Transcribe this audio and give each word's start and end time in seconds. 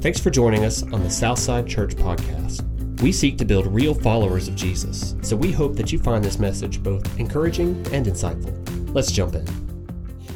Thanks 0.00 0.20
for 0.20 0.30
joining 0.30 0.64
us 0.64 0.84
on 0.84 1.02
the 1.02 1.10
Southside 1.10 1.66
Church 1.66 1.96
Podcast. 1.96 2.62
We 3.02 3.10
seek 3.10 3.36
to 3.38 3.44
build 3.44 3.66
real 3.66 3.94
followers 3.94 4.46
of 4.46 4.54
Jesus, 4.54 5.16
so 5.22 5.34
we 5.34 5.50
hope 5.50 5.74
that 5.74 5.90
you 5.90 5.98
find 5.98 6.24
this 6.24 6.38
message 6.38 6.80
both 6.80 7.18
encouraging 7.18 7.84
and 7.92 8.06
insightful. 8.06 8.94
Let's 8.94 9.10
jump 9.10 9.34
in. 9.34 9.67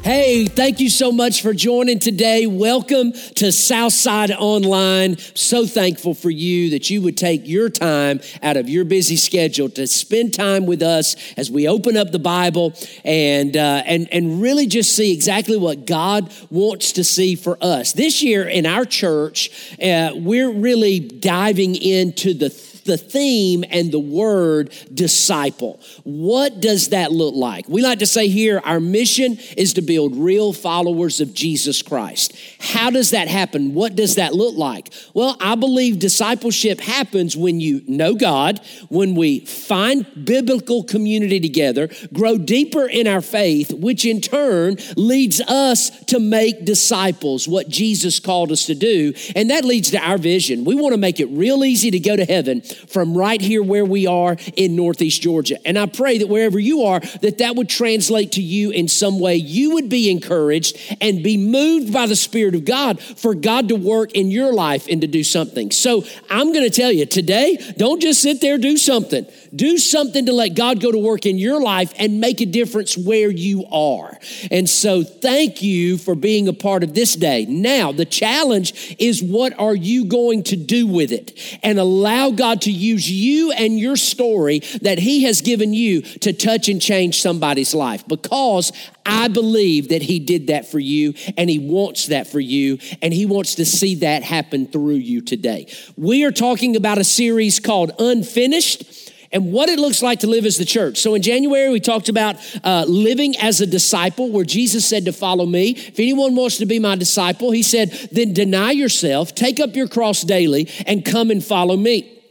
Hey, 0.03 0.47
thank 0.47 0.81
you 0.81 0.89
so 0.89 1.13
much 1.13 1.41
for 1.41 1.53
joining 1.53 1.97
today. 1.97 2.45
Welcome 2.45 3.13
to 3.35 3.53
Southside 3.53 4.31
Online. 4.31 5.15
So 5.33 5.65
thankful 5.65 6.13
for 6.13 6.29
you 6.29 6.71
that 6.71 6.89
you 6.89 7.01
would 7.03 7.15
take 7.15 7.47
your 7.47 7.69
time 7.69 8.19
out 8.41 8.57
of 8.57 8.67
your 8.67 8.83
busy 8.83 9.15
schedule 9.15 9.69
to 9.69 9.87
spend 9.87 10.33
time 10.33 10.65
with 10.65 10.81
us 10.81 11.15
as 11.37 11.49
we 11.49 11.69
open 11.69 11.95
up 11.95 12.11
the 12.11 12.19
Bible 12.19 12.73
and 13.05 13.55
uh, 13.55 13.83
and 13.85 14.09
and 14.11 14.41
really 14.41 14.67
just 14.67 14.93
see 14.93 15.13
exactly 15.13 15.55
what 15.55 15.85
God 15.85 16.33
wants 16.49 16.91
to 16.91 17.05
see 17.05 17.35
for 17.35 17.57
us. 17.61 17.93
This 17.93 18.21
year 18.21 18.45
in 18.45 18.65
our 18.65 18.83
church, 18.83 19.77
uh, 19.81 20.11
we're 20.15 20.51
really 20.51 20.99
diving 20.99 21.77
into 21.77 22.33
the 22.33 22.49
the 22.85 22.97
theme 22.97 23.63
and 23.69 23.91
the 23.91 23.99
word 23.99 24.73
disciple. 24.93 25.79
What 26.03 26.59
does 26.59 26.89
that 26.89 27.11
look 27.11 27.35
like? 27.35 27.67
We 27.67 27.81
like 27.81 27.99
to 27.99 28.05
say 28.05 28.27
here 28.27 28.61
our 28.63 28.79
mission 28.79 29.37
is 29.57 29.73
to 29.73 29.81
build 29.81 30.15
real 30.15 30.53
followers 30.53 31.21
of 31.21 31.33
Jesus 31.33 31.81
Christ. 31.81 32.33
How 32.59 32.89
does 32.89 33.11
that 33.11 33.27
happen? 33.27 33.73
What 33.73 33.95
does 33.95 34.15
that 34.15 34.33
look 34.33 34.55
like? 34.55 34.93
Well, 35.13 35.37
I 35.39 35.55
believe 35.55 35.99
discipleship 35.99 36.79
happens 36.79 37.35
when 37.35 37.59
you 37.59 37.81
know 37.87 38.15
God, 38.15 38.61
when 38.89 39.15
we 39.15 39.41
find 39.41 40.05
biblical 40.25 40.83
community 40.83 41.39
together, 41.39 41.89
grow 42.13 42.37
deeper 42.37 42.85
in 42.87 43.07
our 43.07 43.21
faith, 43.21 43.71
which 43.73 44.05
in 44.05 44.21
turn 44.21 44.77
leads 44.95 45.41
us 45.41 45.89
to 46.05 46.19
make 46.19 46.65
disciples, 46.65 47.47
what 47.47 47.69
Jesus 47.69 48.19
called 48.19 48.51
us 48.51 48.65
to 48.67 48.75
do. 48.75 49.13
And 49.35 49.49
that 49.49 49.65
leads 49.65 49.91
to 49.91 49.99
our 49.99 50.17
vision. 50.17 50.65
We 50.65 50.75
want 50.75 50.93
to 50.93 50.97
make 50.97 51.19
it 51.19 51.27
real 51.27 51.63
easy 51.63 51.91
to 51.91 51.99
go 51.99 52.15
to 52.15 52.25
heaven 52.25 52.61
from 52.73 53.17
right 53.17 53.41
here 53.41 53.63
where 53.63 53.85
we 53.85 54.07
are 54.07 54.37
in 54.55 54.75
Northeast 54.75 55.21
Georgia. 55.21 55.57
And 55.65 55.77
I 55.77 55.85
pray 55.85 56.17
that 56.19 56.27
wherever 56.27 56.59
you 56.59 56.83
are, 56.83 56.99
that 57.21 57.37
that 57.39 57.55
would 57.55 57.69
translate 57.69 58.33
to 58.33 58.41
you 58.41 58.71
in 58.71 58.87
some 58.87 59.19
way. 59.19 59.35
You 59.35 59.75
would 59.75 59.89
be 59.89 60.09
encouraged 60.09 60.77
and 61.01 61.23
be 61.23 61.37
moved 61.37 61.93
by 61.93 62.05
the 62.05 62.15
Spirit 62.15 62.55
of 62.55 62.65
God 62.65 62.99
for 63.01 63.33
God 63.35 63.69
to 63.69 63.75
work 63.75 64.13
in 64.13 64.31
your 64.31 64.53
life 64.53 64.87
and 64.89 65.01
to 65.01 65.07
do 65.07 65.23
something. 65.23 65.71
So 65.71 66.03
I'm 66.29 66.53
going 66.53 66.69
to 66.69 66.75
tell 66.75 66.91
you 66.91 67.05
today, 67.05 67.57
don't 67.77 68.01
just 68.01 68.21
sit 68.21 68.41
there, 68.41 68.57
do 68.57 68.77
something. 68.77 69.25
Do 69.55 69.77
something 69.77 70.25
to 70.25 70.33
let 70.33 70.55
God 70.55 70.81
go 70.81 70.91
to 70.91 70.97
work 70.97 71.27
in 71.27 71.37
your 71.37 71.61
life 71.61 71.93
and 71.97 72.19
make 72.19 72.41
a 72.41 72.45
difference 72.45 72.97
where 72.97 73.29
you 73.29 73.65
are. 73.71 74.17
And 74.49 74.67
so 74.67 75.03
thank 75.03 75.61
you 75.61 75.99
for 75.99 76.15
being 76.15 76.47
a 76.47 76.53
part 76.53 76.83
of 76.83 76.95
this 76.95 77.15
day. 77.15 77.45
Now, 77.45 77.91
the 77.91 78.05
challenge 78.05 78.95
is 78.97 79.21
what 79.21 79.57
are 79.59 79.75
you 79.75 80.05
going 80.05 80.43
to 80.43 80.55
do 80.55 80.87
with 80.87 81.11
it? 81.11 81.59
And 81.61 81.77
allow 81.77 82.31
God 82.31 82.61
to 82.63 82.71
use 82.71 83.09
you 83.09 83.51
and 83.51 83.79
your 83.79 83.95
story 83.95 84.59
that 84.81 84.99
He 84.99 85.23
has 85.23 85.41
given 85.41 85.73
you 85.73 86.01
to 86.01 86.33
touch 86.33 86.69
and 86.69 86.81
change 86.81 87.21
somebody's 87.21 87.73
life 87.73 88.07
because 88.07 88.71
I 89.05 89.27
believe 89.27 89.89
that 89.89 90.01
He 90.01 90.19
did 90.19 90.47
that 90.47 90.69
for 90.69 90.79
you 90.79 91.13
and 91.37 91.49
He 91.49 91.59
wants 91.59 92.07
that 92.07 92.27
for 92.27 92.39
you 92.39 92.79
and 93.01 93.13
He 93.13 93.25
wants 93.25 93.55
to 93.55 93.65
see 93.65 93.95
that 93.95 94.23
happen 94.23 94.67
through 94.67 94.95
you 94.95 95.21
today. 95.21 95.71
We 95.95 96.25
are 96.25 96.31
talking 96.31 96.75
about 96.75 96.97
a 96.97 97.03
series 97.03 97.59
called 97.59 97.91
Unfinished 97.99 99.03
and 99.33 99.51
what 99.51 99.67
it 99.67 99.79
looks 99.79 100.01
like 100.01 100.19
to 100.19 100.27
live 100.27 100.45
as 100.45 100.57
the 100.57 100.65
church. 100.65 100.99
So 100.99 101.15
in 101.15 101.21
January, 101.21 101.69
we 101.69 101.79
talked 101.79 102.07
about 102.07 102.35
uh, 102.63 102.85
living 102.87 103.35
as 103.37 103.59
a 103.59 103.65
disciple, 103.65 104.29
where 104.29 104.45
Jesus 104.45 104.85
said 104.85 105.05
to 105.05 105.11
follow 105.11 105.45
me. 105.45 105.71
If 105.71 105.99
anyone 105.99 106.35
wants 106.35 106.57
to 106.57 106.67
be 106.67 106.79
my 106.79 106.95
disciple, 106.95 107.51
he 107.51 107.63
said, 107.63 107.89
then 108.11 108.33
deny 108.33 108.71
yourself, 108.71 109.33
take 109.33 109.59
up 109.59 109.75
your 109.75 109.87
cross 109.87 110.21
daily, 110.21 110.69
and 110.85 111.03
come 111.03 111.31
and 111.31 111.43
follow 111.43 111.75
me. 111.75 112.22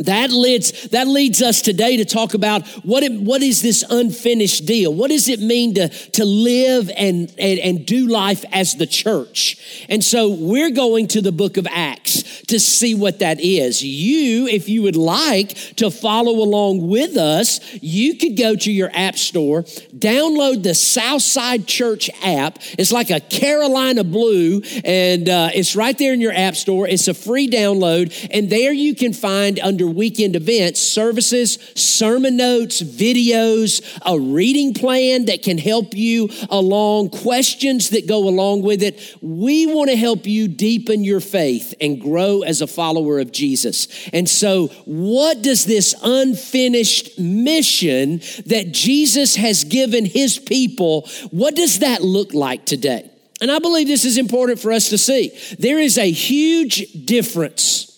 That 0.00 0.30
leads, 0.30 0.88
that 0.88 1.06
leads 1.06 1.42
us 1.42 1.60
today 1.60 1.98
to 1.98 2.06
talk 2.06 2.32
about 2.32 2.66
what, 2.84 3.02
it, 3.02 3.12
what 3.12 3.42
is 3.42 3.60
this 3.60 3.84
unfinished 3.88 4.64
deal? 4.64 4.94
What 4.94 5.10
does 5.10 5.28
it 5.28 5.40
mean 5.40 5.74
to, 5.74 5.88
to 5.88 6.24
live 6.24 6.90
and, 6.96 7.32
and, 7.38 7.58
and 7.58 7.86
do 7.86 8.06
life 8.06 8.44
as 8.50 8.76
the 8.76 8.86
church? 8.86 9.84
And 9.90 10.02
so 10.02 10.30
we're 10.30 10.70
going 10.70 11.08
to 11.08 11.20
the 11.20 11.32
book 11.32 11.58
of 11.58 11.66
Acts 11.70 12.40
to 12.46 12.58
see 12.58 12.94
what 12.94 13.18
that 13.18 13.40
is. 13.40 13.82
You, 13.82 14.46
if 14.46 14.68
you 14.68 14.82
would 14.82 14.96
like 14.96 15.50
to 15.76 15.90
follow 15.90 16.32
along 16.32 16.88
with 16.88 17.16
us, 17.16 17.60
you 17.82 18.16
could 18.16 18.36
go 18.36 18.56
to 18.56 18.72
your 18.72 18.90
app 18.94 19.16
store, 19.16 19.64
download 19.94 20.62
the 20.62 20.74
Southside 20.74 21.66
Church 21.66 22.08
app. 22.24 22.58
It's 22.78 22.90
like 22.90 23.10
a 23.10 23.20
Carolina 23.20 24.02
Blue, 24.02 24.62
and 24.82 25.28
uh, 25.28 25.50
it's 25.54 25.76
right 25.76 25.96
there 25.96 26.14
in 26.14 26.20
your 26.20 26.32
app 26.32 26.56
store. 26.56 26.88
It's 26.88 27.06
a 27.06 27.14
free 27.14 27.48
download, 27.48 28.28
and 28.32 28.48
there 28.48 28.72
you 28.72 28.94
can 28.94 29.12
find 29.12 29.60
under 29.60 29.89
weekend 29.94 30.36
events, 30.36 30.80
services, 30.80 31.58
sermon 31.74 32.36
notes, 32.36 32.82
videos, 32.82 33.80
a 34.04 34.18
reading 34.18 34.74
plan 34.74 35.26
that 35.26 35.42
can 35.42 35.58
help 35.58 35.94
you 35.94 36.28
along, 36.48 37.10
questions 37.10 37.90
that 37.90 38.06
go 38.06 38.28
along 38.28 38.62
with 38.62 38.82
it. 38.82 39.00
We 39.20 39.66
want 39.66 39.90
to 39.90 39.96
help 39.96 40.26
you 40.26 40.48
deepen 40.48 41.04
your 41.04 41.20
faith 41.20 41.74
and 41.80 42.00
grow 42.00 42.42
as 42.42 42.60
a 42.60 42.66
follower 42.66 43.18
of 43.20 43.32
Jesus. 43.32 44.08
And 44.12 44.28
so, 44.28 44.68
what 44.84 45.42
does 45.42 45.64
this 45.64 45.94
unfinished 46.02 47.18
mission 47.18 48.20
that 48.46 48.72
Jesus 48.72 49.36
has 49.36 49.64
given 49.64 50.04
his 50.04 50.38
people, 50.38 51.08
what 51.30 51.56
does 51.56 51.80
that 51.80 52.02
look 52.02 52.34
like 52.34 52.64
today? 52.66 53.10
And 53.40 53.50
I 53.50 53.58
believe 53.58 53.86
this 53.86 54.04
is 54.04 54.18
important 54.18 54.58
for 54.58 54.70
us 54.72 54.90
to 54.90 54.98
see. 54.98 55.32
There 55.58 55.78
is 55.78 55.96
a 55.96 56.10
huge 56.10 57.06
difference 57.06 57.89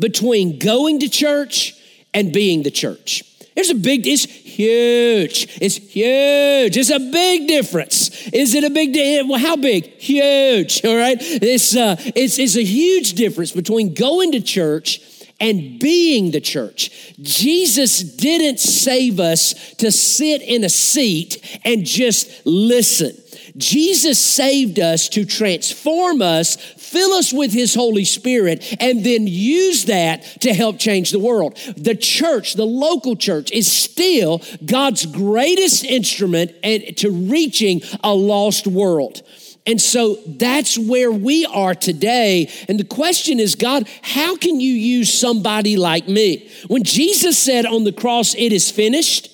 between 0.00 0.58
going 0.58 0.98
to 1.00 1.08
church 1.08 1.74
and 2.12 2.32
being 2.32 2.62
the 2.62 2.70
church. 2.70 3.22
There's 3.54 3.70
a 3.70 3.74
big, 3.74 4.06
it's 4.06 4.24
huge. 4.24 5.58
It's 5.60 5.76
huge. 5.76 6.76
It's 6.76 6.90
a 6.90 6.98
big 6.98 7.46
difference. 7.46 8.28
Is 8.28 8.54
it 8.54 8.64
a 8.64 8.70
big, 8.70 8.96
well, 9.28 9.38
how 9.38 9.56
big? 9.56 9.84
Huge, 9.98 10.84
all 10.84 10.96
right? 10.96 11.18
It's, 11.20 11.76
uh, 11.76 11.96
it's, 11.98 12.38
it's 12.38 12.56
a 12.56 12.64
huge 12.64 13.14
difference 13.14 13.52
between 13.52 13.94
going 13.94 14.32
to 14.32 14.40
church 14.40 15.00
and 15.40 15.78
being 15.78 16.30
the 16.30 16.40
church. 16.40 17.14
Jesus 17.20 18.00
didn't 18.00 18.60
save 18.60 19.18
us 19.18 19.74
to 19.74 19.90
sit 19.90 20.42
in 20.42 20.64
a 20.64 20.68
seat 20.68 21.60
and 21.64 21.84
just 21.84 22.46
listen. 22.46 23.16
Jesus 23.60 24.18
saved 24.18 24.80
us 24.80 25.08
to 25.10 25.24
transform 25.24 26.22
us, 26.22 26.56
fill 26.56 27.12
us 27.12 27.32
with 27.32 27.52
His 27.52 27.74
Holy 27.74 28.04
Spirit, 28.04 28.76
and 28.80 29.04
then 29.04 29.26
use 29.26 29.84
that 29.84 30.24
to 30.40 30.52
help 30.52 30.78
change 30.78 31.10
the 31.10 31.18
world. 31.18 31.56
The 31.76 31.94
church, 31.94 32.54
the 32.54 32.66
local 32.66 33.16
church, 33.16 33.52
is 33.52 33.70
still 33.70 34.42
God's 34.64 35.06
greatest 35.06 35.84
instrument 35.84 36.52
to 36.62 37.10
reaching 37.10 37.82
a 38.02 38.14
lost 38.14 38.66
world. 38.66 39.22
And 39.66 39.80
so 39.80 40.16
that's 40.26 40.78
where 40.78 41.12
we 41.12 41.44
are 41.46 41.74
today. 41.74 42.50
And 42.66 42.80
the 42.80 42.84
question 42.84 43.38
is, 43.38 43.54
God, 43.54 43.88
how 44.02 44.36
can 44.36 44.58
you 44.58 44.72
use 44.72 45.12
somebody 45.12 45.76
like 45.76 46.08
me? 46.08 46.50
When 46.68 46.82
Jesus 46.82 47.38
said 47.38 47.66
on 47.66 47.84
the 47.84 47.92
cross, 47.92 48.34
it 48.34 48.52
is 48.52 48.70
finished, 48.70 49.30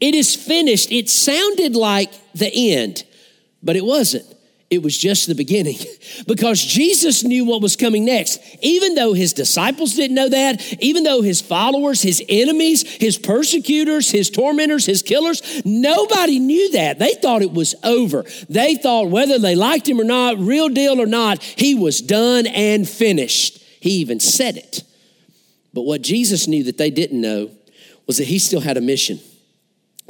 it 0.00 0.14
is 0.14 0.34
finished, 0.34 0.90
it 0.90 1.08
sounded 1.10 1.76
like 1.76 2.10
the 2.34 2.50
end, 2.72 3.04
but 3.62 3.76
it 3.76 3.84
wasn't. 3.84 4.26
It 4.70 4.84
was 4.84 4.96
just 4.96 5.26
the 5.26 5.34
beginning 5.34 5.78
because 6.28 6.62
Jesus 6.62 7.24
knew 7.24 7.44
what 7.44 7.60
was 7.60 7.74
coming 7.74 8.04
next. 8.04 8.40
Even 8.62 8.94
though 8.94 9.12
his 9.14 9.32
disciples 9.32 9.94
didn't 9.94 10.14
know 10.14 10.28
that, 10.28 10.80
even 10.80 11.02
though 11.02 11.22
his 11.22 11.40
followers, 11.40 12.00
his 12.02 12.22
enemies, 12.28 12.88
his 12.88 13.18
persecutors, 13.18 14.12
his 14.12 14.30
tormentors, 14.30 14.86
his 14.86 15.02
killers, 15.02 15.42
nobody 15.64 16.38
knew 16.38 16.70
that. 16.70 17.00
They 17.00 17.14
thought 17.14 17.42
it 17.42 17.52
was 17.52 17.74
over. 17.82 18.24
They 18.48 18.76
thought 18.76 19.08
whether 19.08 19.40
they 19.40 19.56
liked 19.56 19.88
him 19.88 20.00
or 20.00 20.04
not, 20.04 20.38
real 20.38 20.68
deal 20.68 21.00
or 21.00 21.06
not, 21.06 21.42
he 21.42 21.74
was 21.74 22.00
done 22.00 22.46
and 22.46 22.88
finished. 22.88 23.58
He 23.80 23.90
even 23.94 24.20
said 24.20 24.56
it. 24.56 24.84
But 25.74 25.82
what 25.82 26.02
Jesus 26.02 26.46
knew 26.46 26.62
that 26.64 26.78
they 26.78 26.90
didn't 26.90 27.20
know 27.20 27.50
was 28.06 28.18
that 28.18 28.24
he 28.24 28.38
still 28.38 28.60
had 28.60 28.76
a 28.76 28.80
mission. 28.80 29.18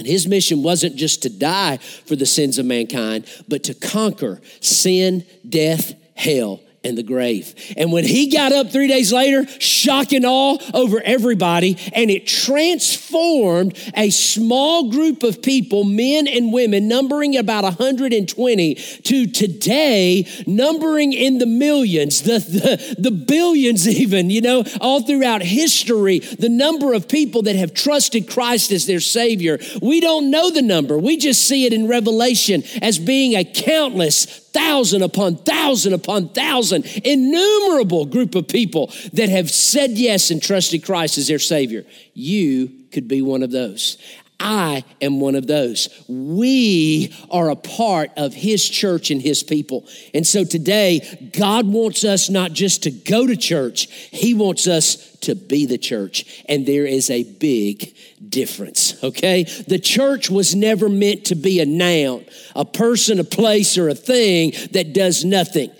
And 0.00 0.06
his 0.06 0.26
mission 0.26 0.62
wasn't 0.62 0.96
just 0.96 1.20
to 1.24 1.28
die 1.28 1.76
for 1.76 2.16
the 2.16 2.24
sins 2.24 2.58
of 2.58 2.64
mankind, 2.64 3.26
but 3.48 3.62
to 3.64 3.74
conquer 3.74 4.40
sin, 4.60 5.26
death, 5.46 5.92
hell, 6.14 6.62
and 6.82 6.96
the 6.96 7.02
grave. 7.02 7.54
And 7.76 7.92
when 7.92 8.04
he 8.04 8.30
got 8.30 8.52
up 8.52 8.70
three 8.70 8.88
days 8.88 9.12
later, 9.12 9.46
shock 9.60 10.12
and 10.12 10.24
awe 10.24 10.56
over 10.72 11.00
everybody, 11.04 11.76
and 11.92 12.10
it 12.10 12.26
transformed 12.26 13.78
a 13.94 14.08
small 14.08 14.90
group 14.90 15.22
of 15.22 15.42
people, 15.42 15.84
men 15.84 16.26
and 16.26 16.52
women, 16.52 16.88
numbering 16.88 17.36
about 17.36 17.64
120, 17.64 18.74
to 18.74 19.26
today, 19.26 20.26
numbering 20.46 21.12
in 21.12 21.36
the 21.36 21.46
millions, 21.46 22.22
the, 22.22 22.38
the, 22.38 22.94
the 22.98 23.10
billions, 23.10 23.86
even, 23.86 24.30
you 24.30 24.40
know, 24.40 24.64
all 24.80 25.02
throughout 25.02 25.42
history, 25.42 26.20
the 26.20 26.48
number 26.48 26.94
of 26.94 27.08
people 27.08 27.42
that 27.42 27.56
have 27.56 27.74
trusted 27.74 28.28
Christ 28.28 28.72
as 28.72 28.86
their 28.86 29.00
Savior. 29.00 29.58
We 29.82 30.00
don't 30.00 30.30
know 30.30 30.50
the 30.50 30.62
number, 30.62 30.96
we 30.96 31.18
just 31.18 31.46
see 31.46 31.66
it 31.66 31.74
in 31.74 31.88
Revelation 31.88 32.62
as 32.80 32.98
being 32.98 33.36
a 33.36 33.44
countless 33.44 34.24
thousand 34.52 35.02
upon 35.02 35.36
thousand 35.36 35.92
upon 35.92 36.28
thousand 36.30 36.69
thousands, 36.70 37.00
innumerable 37.04 38.06
group 38.06 38.34
of 38.34 38.48
people 38.48 38.92
that 39.12 39.28
have 39.28 39.50
said 39.50 39.92
yes 39.92 40.30
and 40.30 40.42
trusted 40.42 40.84
Christ 40.84 41.18
as 41.18 41.28
their 41.28 41.38
Savior. 41.38 41.84
You 42.14 42.70
could 42.92 43.08
be 43.08 43.22
one 43.22 43.42
of 43.42 43.50
those. 43.50 43.98
I 44.42 44.84
am 45.02 45.20
one 45.20 45.34
of 45.34 45.46
those. 45.46 45.90
We 46.08 47.14
are 47.30 47.50
a 47.50 47.56
part 47.56 48.10
of 48.16 48.32
His 48.32 48.66
church 48.66 49.10
and 49.10 49.20
His 49.20 49.42
people. 49.42 49.86
And 50.14 50.26
so 50.26 50.44
today, 50.44 51.30
God 51.38 51.66
wants 51.66 52.04
us 52.04 52.30
not 52.30 52.54
just 52.54 52.84
to 52.84 52.90
go 52.90 53.26
to 53.26 53.36
church, 53.36 53.88
He 54.10 54.32
wants 54.32 54.66
us 54.66 55.14
to 55.20 55.34
be 55.34 55.66
the 55.66 55.76
church. 55.76 56.42
And 56.48 56.64
there 56.64 56.86
is 56.86 57.10
a 57.10 57.24
big 57.24 57.94
difference, 58.26 59.02
okay? 59.04 59.44
The 59.44 59.78
church 59.78 60.30
was 60.30 60.54
never 60.54 60.88
meant 60.88 61.26
to 61.26 61.34
be 61.34 61.60
a 61.60 61.66
noun, 61.66 62.24
a 62.56 62.64
person, 62.64 63.20
a 63.20 63.24
place, 63.24 63.76
or 63.76 63.90
a 63.90 63.94
thing 63.94 64.52
that 64.72 64.94
does 64.94 65.22
nothing. 65.22 65.70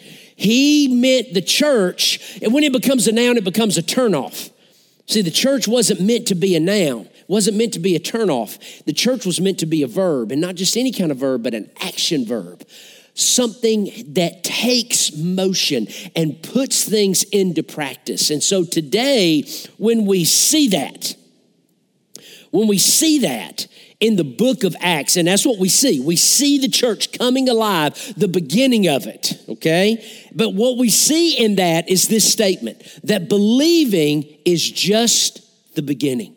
He 0.40 0.88
meant 0.88 1.34
the 1.34 1.42
church, 1.42 2.38
and 2.42 2.52
when 2.52 2.64
it 2.64 2.72
becomes 2.72 3.06
a 3.06 3.12
noun, 3.12 3.36
it 3.36 3.44
becomes 3.44 3.76
a 3.78 3.82
turnoff. 3.82 4.50
See, 5.06 5.22
the 5.22 5.30
church 5.30 5.68
wasn't 5.68 6.00
meant 6.00 6.26
to 6.28 6.34
be 6.34 6.56
a 6.56 6.60
noun 6.60 7.08
wasn't 7.30 7.56
meant 7.56 7.72
to 7.72 7.78
be 7.78 7.94
a 7.94 8.00
turnoff. 8.00 8.84
The 8.86 8.92
church 8.92 9.24
was 9.24 9.40
meant 9.40 9.60
to 9.60 9.66
be 9.66 9.84
a 9.84 9.86
verb, 9.86 10.32
and 10.32 10.40
not 10.40 10.56
just 10.56 10.76
any 10.76 10.90
kind 10.90 11.12
of 11.12 11.18
verb, 11.18 11.44
but 11.44 11.54
an 11.54 11.70
action 11.80 12.26
verb. 12.26 12.66
Something 13.14 13.92
that 14.14 14.42
takes 14.42 15.14
motion 15.14 15.86
and 16.16 16.42
puts 16.42 16.84
things 16.84 17.22
into 17.22 17.62
practice. 17.62 18.30
And 18.30 18.42
so 18.42 18.64
today, 18.64 19.44
when 19.78 20.06
we 20.06 20.24
see 20.24 20.68
that, 20.70 21.14
when 22.50 22.66
we 22.66 22.78
see 22.78 23.20
that 23.20 23.68
in 24.00 24.16
the 24.16 24.24
book 24.24 24.64
of 24.64 24.74
Acts, 24.80 25.16
and 25.16 25.28
that's 25.28 25.44
what 25.44 25.58
we 25.58 25.68
see. 25.68 26.00
We 26.00 26.16
see 26.16 26.58
the 26.58 26.68
church 26.68 27.12
coming 27.12 27.48
alive, 27.48 28.14
the 28.16 28.28
beginning 28.28 28.88
of 28.88 29.06
it, 29.06 29.38
okay? 29.48 30.02
But 30.34 30.54
what 30.54 30.78
we 30.78 30.88
see 30.88 31.36
in 31.36 31.56
that 31.56 31.88
is 31.90 32.08
this 32.08 32.30
statement 32.30 32.82
that 33.04 33.28
believing 33.28 34.24
is 34.46 34.68
just 34.68 35.42
the 35.74 35.82
beginning. 35.82 36.34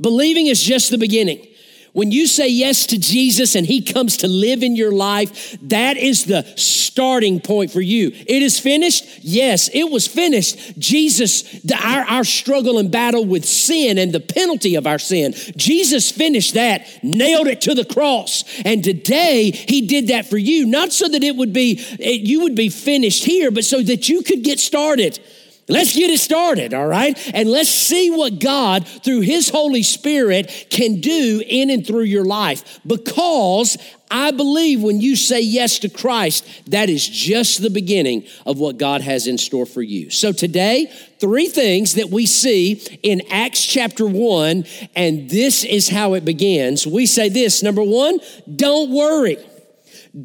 Believing 0.00 0.48
is 0.48 0.62
just 0.62 0.90
the 0.90 0.98
beginning. 0.98 1.46
When 1.92 2.10
you 2.10 2.26
say 2.26 2.48
yes 2.48 2.86
to 2.86 2.98
Jesus 2.98 3.54
and 3.54 3.66
he 3.66 3.82
comes 3.82 4.16
to 4.18 4.28
live 4.28 4.62
in 4.62 4.76
your 4.76 4.92
life, 4.92 5.58
that 5.60 5.98
is 5.98 6.24
the 6.24 6.42
starting 6.56 7.38
point 7.38 7.70
for 7.70 7.82
you. 7.82 8.12
It 8.14 8.42
is 8.42 8.58
finished? 8.58 9.04
Yes, 9.20 9.68
it 9.74 9.90
was 9.90 10.06
finished. 10.06 10.78
Jesus, 10.78 11.44
our, 11.70 12.02
our 12.04 12.24
struggle 12.24 12.78
and 12.78 12.90
battle 12.90 13.26
with 13.26 13.44
sin 13.44 13.98
and 13.98 14.10
the 14.10 14.20
penalty 14.20 14.74
of 14.76 14.86
our 14.86 14.98
sin, 14.98 15.34
Jesus 15.54 16.10
finished 16.10 16.54
that, 16.54 16.86
nailed 17.02 17.46
it 17.46 17.60
to 17.62 17.74
the 17.74 17.84
cross. 17.84 18.42
And 18.64 18.82
today 18.82 19.50
he 19.50 19.86
did 19.86 20.08
that 20.08 20.24
for 20.24 20.38
you, 20.38 20.64
not 20.64 20.92
so 20.92 21.08
that 21.08 21.22
it 21.22 21.36
would 21.36 21.52
be, 21.52 21.74
you 21.98 22.40
would 22.42 22.54
be 22.54 22.70
finished 22.70 23.24
here, 23.24 23.50
but 23.50 23.66
so 23.66 23.82
that 23.82 24.08
you 24.08 24.22
could 24.22 24.42
get 24.42 24.60
started. 24.60 25.20
Let's 25.68 25.94
get 25.94 26.10
it 26.10 26.18
started, 26.18 26.74
all 26.74 26.88
right? 26.88 27.16
And 27.34 27.48
let's 27.48 27.68
see 27.68 28.10
what 28.10 28.40
God, 28.40 28.86
through 28.86 29.20
His 29.20 29.48
Holy 29.48 29.84
Spirit, 29.84 30.66
can 30.70 31.00
do 31.00 31.42
in 31.46 31.70
and 31.70 31.86
through 31.86 32.02
your 32.02 32.24
life. 32.24 32.80
Because 32.84 33.78
I 34.10 34.32
believe 34.32 34.82
when 34.82 35.00
you 35.00 35.14
say 35.14 35.40
yes 35.40 35.78
to 35.80 35.88
Christ, 35.88 36.44
that 36.70 36.90
is 36.90 37.08
just 37.08 37.62
the 37.62 37.70
beginning 37.70 38.26
of 38.44 38.58
what 38.58 38.76
God 38.76 39.02
has 39.02 39.28
in 39.28 39.38
store 39.38 39.64
for 39.64 39.82
you. 39.82 40.10
So 40.10 40.32
today, 40.32 40.92
three 41.20 41.46
things 41.46 41.94
that 41.94 42.10
we 42.10 42.26
see 42.26 42.82
in 43.02 43.22
Acts 43.30 43.64
chapter 43.64 44.04
1, 44.04 44.64
and 44.96 45.30
this 45.30 45.64
is 45.64 45.88
how 45.88 46.14
it 46.14 46.24
begins. 46.24 46.86
We 46.86 47.06
say 47.06 47.28
this 47.28 47.62
number 47.62 47.82
one, 47.82 48.18
don't 48.54 48.90
worry. 48.90 49.38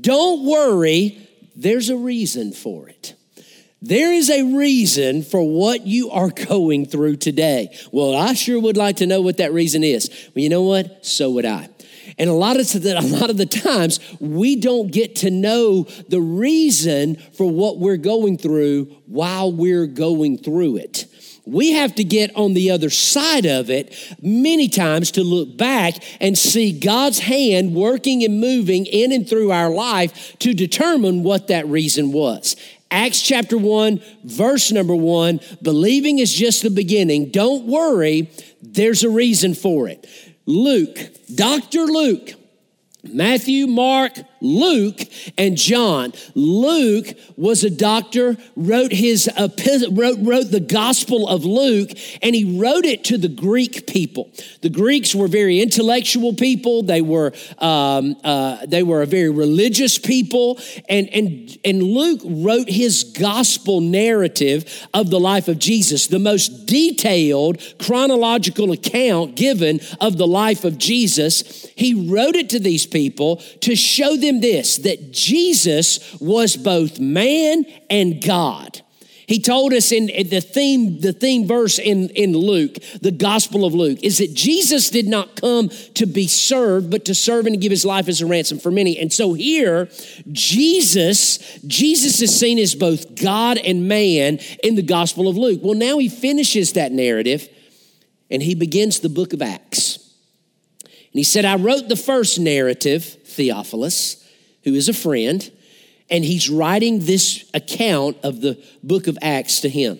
Don't 0.01 0.45
worry, 0.45 1.29
there's 1.55 1.89
a 1.89 1.95
reason 1.95 2.51
for 2.51 2.89
it. 2.89 3.13
There 3.81 4.11
is 4.11 4.29
a 4.31 4.55
reason 4.55 5.21
for 5.21 5.41
what 5.43 5.85
you 5.85 6.09
are 6.09 6.29
going 6.29 6.87
through 6.87 7.17
today. 7.17 7.75
Well, 7.91 8.15
I 8.15 8.33
sure 8.33 8.59
would 8.59 8.77
like 8.77 8.97
to 8.97 9.05
know 9.05 9.21
what 9.21 9.37
that 9.37 9.53
reason 9.53 9.83
is. 9.83 10.09
Well, 10.33 10.41
you 10.41 10.49
know 10.49 10.63
what? 10.63 11.05
So 11.05 11.29
would 11.31 11.45
I. 11.45 11.69
And 12.17 12.29
a 12.29 12.33
lot 12.33 12.59
of 12.59 12.71
the, 12.71 12.97
a 12.97 13.01
lot 13.01 13.29
of 13.29 13.37
the 13.37 13.45
times 13.45 13.99
we 14.19 14.55
don't 14.55 14.91
get 14.91 15.17
to 15.17 15.29
know 15.29 15.83
the 16.09 16.21
reason 16.21 17.17
for 17.33 17.49
what 17.49 17.77
we're 17.77 17.97
going 17.97 18.39
through 18.39 18.85
while 19.05 19.51
we're 19.51 19.85
going 19.85 20.39
through 20.39 20.77
it. 20.77 21.05
We 21.45 21.71
have 21.73 21.95
to 21.95 22.03
get 22.03 22.35
on 22.35 22.55
the 22.55 22.71
other 22.71 22.89
side 22.89 23.45
of 23.45 23.69
it 23.69 23.95
many 24.21 24.67
times 24.67 25.11
to 25.11 25.23
look 25.23 25.55
back 25.55 25.95
and 26.19 26.37
see 26.37 26.77
God's 26.77 27.19
hand 27.19 27.73
working 27.73 28.23
and 28.23 28.41
moving 28.41 28.85
in 28.85 29.13
and 29.13 29.29
through 29.29 29.51
our 29.51 29.69
life 29.69 30.37
to 30.39 30.53
determine 30.53 31.23
what 31.23 31.47
that 31.47 31.65
reason 31.67 32.11
was. 32.11 32.57
Acts 32.89 33.21
chapter 33.21 33.57
1, 33.57 34.01
verse 34.23 34.71
number 34.71 34.95
1 34.95 35.39
believing 35.61 36.19
is 36.19 36.33
just 36.33 36.63
the 36.63 36.69
beginning. 36.69 37.31
Don't 37.31 37.65
worry, 37.65 38.31
there's 38.61 39.03
a 39.03 39.09
reason 39.09 39.53
for 39.53 39.87
it. 39.87 40.07
Luke, 40.45 40.97
Dr. 41.33 41.81
Luke, 41.85 42.31
Matthew, 43.03 43.67
Mark, 43.67 44.13
Luke, 44.41 45.01
and 45.37 45.57
John. 45.57 46.13
Luke 46.35 47.07
was 47.35 47.63
a 47.63 47.69
doctor, 47.69 48.37
wrote 48.55 48.91
his 48.91 49.29
wrote, 49.91 50.19
wrote 50.19 50.51
the 50.51 50.59
Gospel 50.59 51.27
of 51.27 51.45
Luke, 51.45 51.91
and 52.21 52.35
he 52.35 52.59
wrote 52.59 52.85
it 52.85 53.03
to 53.05 53.17
the 53.17 53.27
Greek 53.27 53.87
people. 53.87 54.29
The 54.61 54.69
Greeks 54.69 55.15
were 55.15 55.27
very 55.27 55.61
intellectual 55.61 56.33
people. 56.33 56.83
They 56.83 57.01
were 57.01 57.33
um, 57.57 58.15
uh, 58.23 58.65
they 58.65 58.83
were 58.83 59.01
a 59.01 59.05
very 59.05 59.29
religious 59.29 59.97
people, 59.97 60.59
and 60.89 61.09
and 61.09 61.57
and 61.63 61.83
Luke 61.83 62.21
wrote 62.23 62.69
his 62.69 63.03
gospel 63.03 63.81
narrative 63.81 64.87
of 64.93 65.09
the 65.09 65.19
life 65.19 65.47
of 65.47 65.59
Jesus, 65.59 66.07
the 66.07 66.19
most 66.19 66.65
detailed 66.65 67.61
chronological 67.79 68.71
account 68.71 69.35
given 69.35 69.79
of 70.01 70.17
the 70.17 70.27
life 70.27 70.63
of 70.63 70.77
Jesus. 70.77 71.67
He 71.75 71.93
wrote 72.09 72.35
it 72.35 72.49
to 72.51 72.59
these 72.59 72.85
people 72.85 73.37
to 73.61 73.75
show 73.75 74.15
them 74.15 74.26
them 74.27 74.41
this 74.41 74.77
that 74.77 75.11
Jesus 75.11 76.19
was 76.19 76.55
both 76.55 76.99
man 76.99 77.65
and 77.89 78.23
God. 78.23 78.81
He 79.27 79.41
told 79.41 79.73
us 79.73 79.91
in 79.91 80.05
the 80.29 80.39
theme, 80.39 81.01
the 81.01 81.11
theme 81.11 81.47
verse 81.47 81.79
in, 81.79 82.07
in 82.11 82.31
Luke, 82.31 82.75
the 83.01 83.11
Gospel 83.11 83.65
of 83.65 83.73
Luke, 83.73 83.99
is 84.01 84.19
that 84.19 84.33
Jesus 84.33 84.89
did 84.89 85.05
not 85.05 85.35
come 85.35 85.67
to 85.95 86.05
be 86.05 86.27
served, 86.27 86.89
but 86.89 87.03
to 87.05 87.13
serve 87.13 87.45
and 87.45 87.53
to 87.53 87.59
give 87.59 87.69
his 87.69 87.83
life 87.83 88.07
as 88.07 88.21
a 88.21 88.25
ransom 88.25 88.57
for 88.57 88.71
many. 88.71 88.97
And 88.97 89.11
so 89.11 89.33
here, 89.33 89.89
Jesus, 90.31 91.59
Jesus 91.67 92.21
is 92.21 92.39
seen 92.39 92.57
as 92.57 92.73
both 92.73 93.21
God 93.21 93.57
and 93.57 93.89
man 93.89 94.39
in 94.63 94.75
the 94.75 94.81
Gospel 94.81 95.27
of 95.27 95.35
Luke. 95.35 95.59
Well, 95.61 95.75
now 95.75 95.97
he 95.97 96.07
finishes 96.07 96.73
that 96.73 96.93
narrative 96.93 97.49
and 98.31 98.41
he 98.41 98.55
begins 98.55 99.01
the 99.01 99.09
book 99.09 99.33
of 99.33 99.41
Acts. 99.41 99.97
And 100.83 101.19
he 101.19 101.23
said, 101.23 101.43
I 101.43 101.57
wrote 101.57 101.89
the 101.89 101.97
first 101.97 102.39
narrative, 102.39 103.16
Theophilus 103.37 104.23
who 104.63 104.73
is 104.73 104.89
a 104.89 104.93
friend, 104.93 105.49
and 106.09 106.25
he's 106.25 106.49
writing 106.49 106.99
this 106.99 107.49
account 107.53 108.17
of 108.23 108.41
the 108.41 108.61
book 108.83 109.07
of 109.07 109.17
Acts 109.21 109.61
to 109.61 109.69
him. 109.69 109.99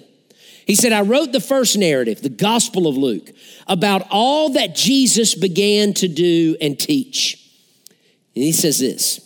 He 0.66 0.76
said, 0.76 0.92
I 0.92 1.02
wrote 1.02 1.32
the 1.32 1.40
first 1.40 1.78
narrative, 1.78 2.22
the 2.22 2.28
Gospel 2.28 2.88
of 2.88 2.98
Luke, 2.98 3.30
about 3.68 4.06
all 4.12 4.50
that 4.50 4.76
Jesus 4.76 5.34
began 5.36 5.94
to 5.94 6.10
do 6.10 6.58
and 6.60 6.78
teach. 6.78 7.42
And 8.36 8.44
he 8.44 8.52
says 8.52 8.80
this 8.80 9.24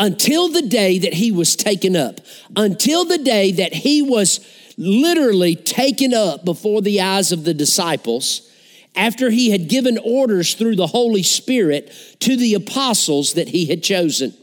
until 0.00 0.48
the 0.48 0.62
day 0.62 0.98
that 0.98 1.14
he 1.14 1.30
was 1.30 1.54
taken 1.54 1.94
up, 1.94 2.20
until 2.56 3.04
the 3.04 3.18
day 3.18 3.52
that 3.52 3.72
he 3.72 4.02
was 4.02 4.40
literally 4.76 5.54
taken 5.54 6.12
up 6.12 6.44
before 6.44 6.82
the 6.82 7.00
eyes 7.00 7.30
of 7.30 7.44
the 7.44 7.54
disciples, 7.54 8.49
after 8.96 9.30
he 9.30 9.50
had 9.50 9.68
given 9.68 9.98
orders 10.04 10.54
through 10.54 10.76
the 10.76 10.86
Holy 10.86 11.22
Spirit 11.22 11.92
to 12.20 12.36
the 12.36 12.54
apostles 12.54 13.34
that 13.34 13.48
he 13.48 13.66
had 13.66 13.82
chosen 13.82 14.34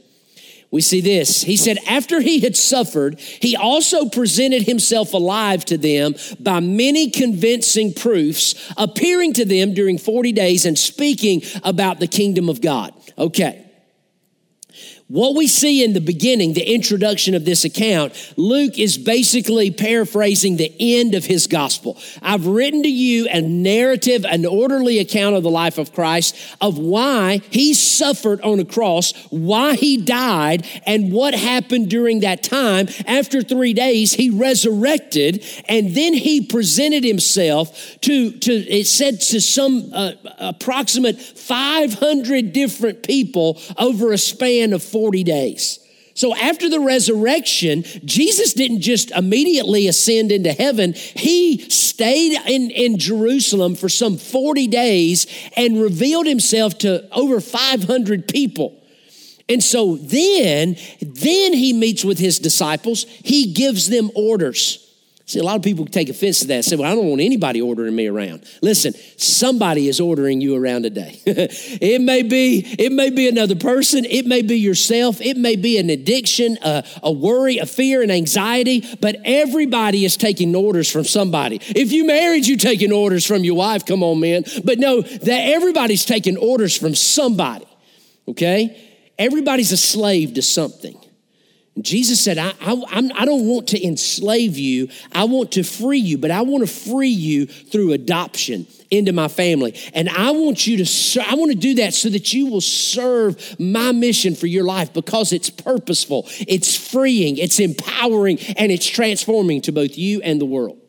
we 0.70 0.82
see 0.82 1.00
this. 1.00 1.44
He 1.44 1.56
said, 1.56 1.78
after 1.88 2.20
he 2.20 2.42
had 2.42 2.58
suffered, 2.58 3.20
he 3.20 3.56
also 3.56 4.10
presented 4.10 4.64
himself 4.64 5.14
alive 5.14 5.64
to 5.66 5.78
them 5.78 6.16
by 6.40 6.60
many 6.60 7.10
convincing 7.10 7.94
proofs, 7.94 8.54
appearing 8.76 9.34
to 9.34 9.46
them 9.46 9.74
during 9.74 9.98
40 9.98 10.34
days 10.34 10.66
and 10.66 10.78
speaking 10.78 11.42
about 11.64 12.00
the 12.00 12.08
kingdom 12.08 12.50
of 12.50 12.60
God. 12.60 12.94
Okay. 13.18 13.64
What 15.10 15.36
we 15.36 15.48
see 15.48 15.86
in 15.86 15.94
the 15.94 16.02
beginning, 16.02 16.52
the 16.52 16.74
introduction 16.74 17.34
of 17.34 17.46
this 17.46 17.64
account, 17.64 18.14
Luke 18.36 18.78
is 18.78 18.98
basically 18.98 19.72
paraphrasing 19.72 20.58
the 20.58 20.74
end 20.78 21.16
of 21.16 21.24
his 21.24 21.48
gospel. 21.48 21.98
I've 22.22 22.46
written 22.46 22.84
to 22.84 22.90
you 22.90 23.26
a 23.30 23.40
narrative, 23.40 24.26
an 24.26 24.46
orderly 24.46 25.00
account 25.00 25.38
of 25.38 25.44
the 25.44 25.50
life 25.50 25.78
of 25.78 25.94
Christ, 25.94 26.36
of 26.60 26.78
why 26.78 27.40
he 27.52 27.74
suffered 27.74 28.42
on 28.42 28.60
a 28.60 28.66
cross, 28.66 29.14
why 29.30 29.76
he 29.76 29.96
died, 29.96 30.68
and 30.86 31.14
what 31.14 31.34
happened 31.34 31.90
during 31.90 32.20
that 32.20 32.44
time. 32.44 32.90
After 33.06 33.42
three 33.42 33.74
days, 33.74 34.12
he 34.12 34.30
resurrected, 34.30 35.42
and 35.70 35.96
then 35.96 36.16
he 36.16 36.46
presented 36.46 37.06
himself 37.06 37.98
to, 38.02 38.32
to 38.40 38.52
it 38.52 38.88
said 38.88 39.22
to 39.22 39.40
some 39.40 39.90
uh, 39.94 40.12
approximate 40.38 41.18
500 41.18 42.52
different 42.52 43.04
people 43.04 43.58
over 43.78 44.12
a 44.12 44.18
span 44.18 44.74
of 44.74 44.84
40 44.98 45.24
days. 45.24 45.78
So 46.16 46.36
after 46.36 46.68
the 46.68 46.80
resurrection, 46.80 47.84
Jesus 48.04 48.54
didn't 48.54 48.82
just 48.82 49.12
immediately 49.12 49.88
ascend 49.88 50.32
into 50.32 50.52
heaven. 50.52 50.94
He 50.94 51.70
stayed 51.70 52.36
in, 52.48 52.72
in 52.72 52.98
Jerusalem 52.98 53.76
for 53.76 53.90
some 53.90 54.18
40 54.18 54.66
days 54.66 55.28
and 55.56 55.80
revealed 55.80 56.26
himself 56.26 56.80
to 56.80 57.08
over 57.12 57.40
500 57.40 58.28
people. 58.28 58.84
And 59.48 59.64
so 59.64 59.98
then, 59.98 60.78
then 61.00 61.54
he 61.54 61.74
meets 61.74 62.04
with 62.04 62.18
his 62.18 62.40
disciples. 62.40 63.04
He 63.04 63.54
gives 63.54 63.88
them 63.88 64.10
orders. 64.16 64.87
See, 65.28 65.40
a 65.40 65.44
lot 65.44 65.58
of 65.58 65.62
people 65.62 65.86
take 65.86 66.08
offense 66.08 66.40
to 66.40 66.48
that. 66.48 66.64
Say, 66.64 66.78
well, 66.78 66.90
I 66.90 66.96
don't 66.96 67.10
want 67.10 67.20
anybody 67.20 67.62
ordering 67.62 67.94
me 67.94 68.08
around. 68.08 68.46
Listen, 68.62 68.94
somebody 69.18 69.90
is 69.90 70.00
ordering 70.00 70.40
you 70.40 70.56
around 70.56 70.84
today. 70.84 71.20
it 71.26 72.00
may 72.02 72.24
be, 72.24 72.66
it 72.80 72.94
may 72.94 73.10
be 73.10 73.28
another 73.28 73.58
person, 73.58 74.06
it 74.06 74.26
may 74.26 74.42
be 74.42 74.58
yourself, 74.58 75.20
it 75.20 75.36
may 75.36 75.58
be 75.58 75.80
an 75.80 75.90
addiction, 75.90 76.58
a, 76.64 76.86
a 77.04 77.12
worry, 77.12 77.58
a 77.58 77.66
fear, 77.66 78.02
an 78.02 78.10
anxiety, 78.10 78.88
but 79.02 79.18
everybody 79.26 80.06
is 80.06 80.16
taking 80.16 80.56
orders 80.56 80.90
from 80.90 81.04
somebody. 81.04 81.60
If 81.62 81.92
you 81.92 82.08
married, 82.08 82.48
you're 82.48 82.58
taking 82.58 82.94
orders 82.94 83.26
from 83.26 83.44
your 83.44 83.56
wife. 83.56 83.86
Come 83.86 84.04
on, 84.04 84.22
man. 84.22 84.46
But 84.64 84.80
no, 84.80 85.02
that 85.02 85.42
everybody's 85.50 86.06
taking 86.06 86.38
orders 86.38 86.78
from 86.78 86.96
somebody. 86.96 87.68
Okay? 88.30 88.82
Everybody's 89.20 89.74
a 89.74 89.78
slave 89.78 90.36
to 90.36 90.42
something. 90.42 90.98
Jesus 91.82 92.20
said, 92.20 92.38
I, 92.38 92.54
I, 92.62 93.12
I, 93.16 93.26
don't 93.26 93.46
want 93.46 93.68
to 93.70 93.86
enslave 93.86 94.58
you. 94.58 94.90
I 95.12 95.26
want 95.26 95.52
to 95.54 95.64
free 95.64 96.00
you, 96.00 96.18
but 96.18 96.32
I 96.32 96.42
want 96.42 96.68
to 96.68 96.74
free 96.74 97.10
you 97.10 97.46
through 97.46 97.94
adoption 97.94 98.66
into 98.90 99.14
my 99.14 99.28
family. 99.28 99.80
And 99.94 100.10
I 100.10 100.32
want 100.32 100.66
you 100.66 100.84
to, 100.84 101.22
I 101.28 101.36
want 101.36 101.52
to 101.52 101.58
do 101.58 101.76
that 101.76 101.94
so 101.94 102.10
that 102.10 102.34
you 102.34 102.48
will 102.48 102.62
serve 102.62 103.60
my 103.60 103.92
mission 103.92 104.34
for 104.34 104.48
your 104.48 104.64
life 104.64 104.94
because 104.94 105.34
it's 105.34 105.50
purposeful, 105.50 106.26
it's 106.48 106.76
freeing, 106.76 107.38
it's 107.38 107.60
empowering, 107.60 108.40
and 108.58 108.72
it's 108.72 108.88
transforming 108.88 109.62
to 109.62 109.72
both 109.72 109.98
you 109.98 110.22
and 110.22 110.42
the 110.42 110.46
world. 110.46 110.80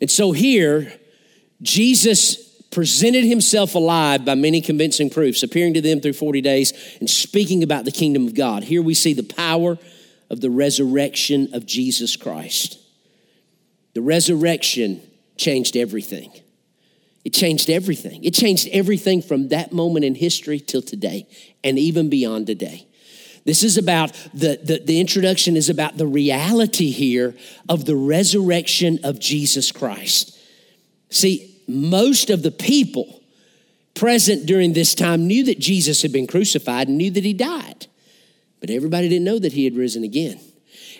And 0.00 0.10
so 0.10 0.32
here, 0.32 0.92
Jesus 1.60 2.49
presented 2.70 3.24
himself 3.24 3.74
alive 3.74 4.24
by 4.24 4.34
many 4.34 4.60
convincing 4.60 5.10
proofs, 5.10 5.42
appearing 5.42 5.74
to 5.74 5.80
them 5.80 6.00
through 6.00 6.12
40 6.12 6.40
days 6.40 6.72
and 7.00 7.10
speaking 7.10 7.62
about 7.62 7.84
the 7.84 7.92
kingdom 7.92 8.26
of 8.26 8.34
God. 8.34 8.64
Here 8.64 8.82
we 8.82 8.94
see 8.94 9.12
the 9.12 9.22
power 9.22 9.78
of 10.30 10.40
the 10.40 10.50
resurrection 10.50 11.48
of 11.52 11.66
Jesus 11.66 12.16
Christ. 12.16 12.78
The 13.94 14.02
resurrection 14.02 15.02
changed 15.36 15.76
everything. 15.76 16.32
It 17.24 17.34
changed 17.34 17.68
everything. 17.68 18.24
It 18.24 18.34
changed 18.34 18.68
everything 18.72 19.20
from 19.20 19.48
that 19.48 19.72
moment 19.72 20.04
in 20.04 20.14
history 20.14 20.60
till 20.60 20.82
today 20.82 21.26
and 21.62 21.78
even 21.78 22.08
beyond 22.08 22.46
today. 22.46 22.86
This 23.44 23.62
is 23.62 23.76
about 23.76 24.12
the, 24.32 24.60
the, 24.62 24.82
the, 24.84 25.00
introduction 25.00 25.56
is 25.56 25.70
about 25.70 25.96
the 25.96 26.06
reality 26.06 26.90
here 26.90 27.34
of 27.68 27.84
the 27.86 27.96
resurrection 27.96 29.00
of 29.02 29.18
Jesus 29.18 29.72
Christ. 29.72 30.38
See, 31.08 31.49
most 31.70 32.30
of 32.30 32.42
the 32.42 32.50
people 32.50 33.22
present 33.94 34.46
during 34.46 34.72
this 34.72 34.94
time 34.94 35.26
knew 35.26 35.44
that 35.44 35.58
Jesus 35.58 36.02
had 36.02 36.12
been 36.12 36.26
crucified 36.26 36.88
and 36.88 36.98
knew 36.98 37.10
that 37.10 37.24
he 37.24 37.32
died. 37.32 37.86
But 38.60 38.70
everybody 38.70 39.08
didn't 39.08 39.24
know 39.24 39.38
that 39.38 39.52
he 39.52 39.64
had 39.64 39.76
risen 39.76 40.04
again. 40.04 40.40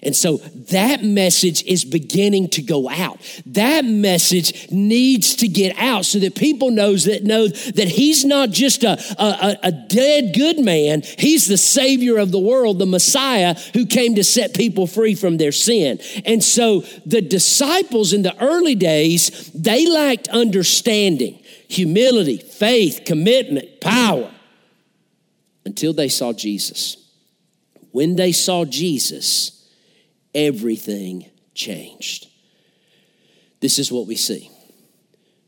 And 0.03 0.17
so 0.17 0.39
that 0.39 1.05
message 1.05 1.63
is 1.65 1.85
beginning 1.85 2.49
to 2.51 2.63
go 2.63 2.89
out. 2.89 3.21
That 3.47 3.85
message 3.85 4.71
needs 4.71 5.37
to 5.37 5.49
get 5.49 5.77
out 5.77 6.07
so 6.07 6.19
that 6.21 6.35
people 6.35 6.71
knows 6.71 7.05
that 7.05 7.25
know 7.25 7.49
that 7.49 7.89
he's 7.89 8.25
not 8.25 8.51
just 8.51 8.83
a, 8.83 8.99
a, 9.23 9.59
a 9.65 9.73
dead 9.73 10.35
good 10.35 10.59
man. 10.59 11.03
He's 11.03 11.47
the 11.47 11.59
savior 11.59 12.19
of 12.19 12.33
the 12.33 12.39
world, 12.39 12.79
the 12.79 12.87
Messiah 12.87 13.55
who 13.75 13.85
came 13.85 14.15
to 14.15 14.25
set 14.25 14.55
people 14.55 14.87
free 14.87 15.15
from 15.15 15.37
their 15.37 15.53
sin. 15.53 16.01
And 16.25 16.43
so 16.43 16.81
the 17.05 17.21
disciples 17.21 18.13
in 18.13 18.23
the 18.23 18.37
early 18.43 18.75
days, 18.75 19.51
they 19.53 19.87
lacked 19.87 20.29
understanding, 20.29 21.39
humility, 21.69 22.39
faith, 22.39 23.03
commitment, 23.05 23.81
power 23.81 24.31
until 25.67 25.93
they 25.93 26.09
saw 26.09 26.33
Jesus. 26.33 26.97
When 27.93 28.17
they 28.17 28.33
saw 28.33 28.65
Jesus, 28.65 29.60
everything 30.35 31.31
changed. 31.55 32.27
This 33.61 33.79
is 33.79 33.93
what 33.93 34.07
we 34.07 34.17
see. 34.17 34.51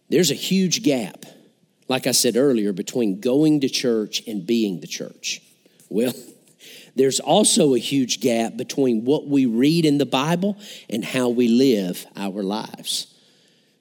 There's 0.09 0.31
a 0.31 0.35
huge 0.35 0.83
gap, 0.83 1.25
like 1.89 2.07
I 2.07 2.13
said 2.13 2.37
earlier, 2.37 2.73
between 2.73 3.21
going 3.21 3.61
to 3.61 3.69
church 3.69 4.23
and 4.27 4.47
being 4.47 4.81
the 4.81 4.87
church. 4.87 5.41
Well, 5.89 6.13
there's 6.97 7.21
also 7.21 7.75
a 7.75 7.79
huge 7.79 8.21
gap 8.21 8.57
between 8.57 9.05
what 9.05 9.27
we 9.27 9.47
read 9.47 9.87
in 9.87 9.99
the 9.99 10.07
Bible 10.07 10.59
and 10.91 11.05
how 11.05 11.31
we 11.31 11.49
live 11.49 12.05
our 12.17 12.43
lives. 12.43 13.07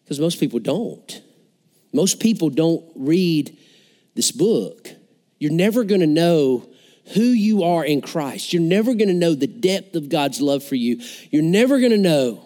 Because 0.03 0.20
most 0.20 0.39
people 0.39 0.60
don't. 0.60 1.22
Most 1.93 2.20
people 2.20 2.50
don't 2.50 2.86
read 2.96 3.58
this 4.15 4.31
book. 4.31 4.89
You're 5.39 5.51
never 5.51 5.84
going 5.84 6.01
to 6.01 6.08
know 6.08 6.71
who 7.13 7.22
you 7.24 7.63
are 7.63 7.84
in 7.84 8.01
Christ. 8.01 8.53
You're 8.53 8.62
never 8.62 8.94
going 8.94 9.08
to 9.08 9.13
know 9.13 9.36
the 9.36 9.48
depth 9.48 9.96
of 9.96 10.10
God's 10.10 10.41
love 10.41 10.63
for 10.63 10.75
you. 10.75 11.01
You're 11.30 11.44
never 11.44 11.80
going 11.80 11.91
to 11.91 11.98
know 11.98 12.46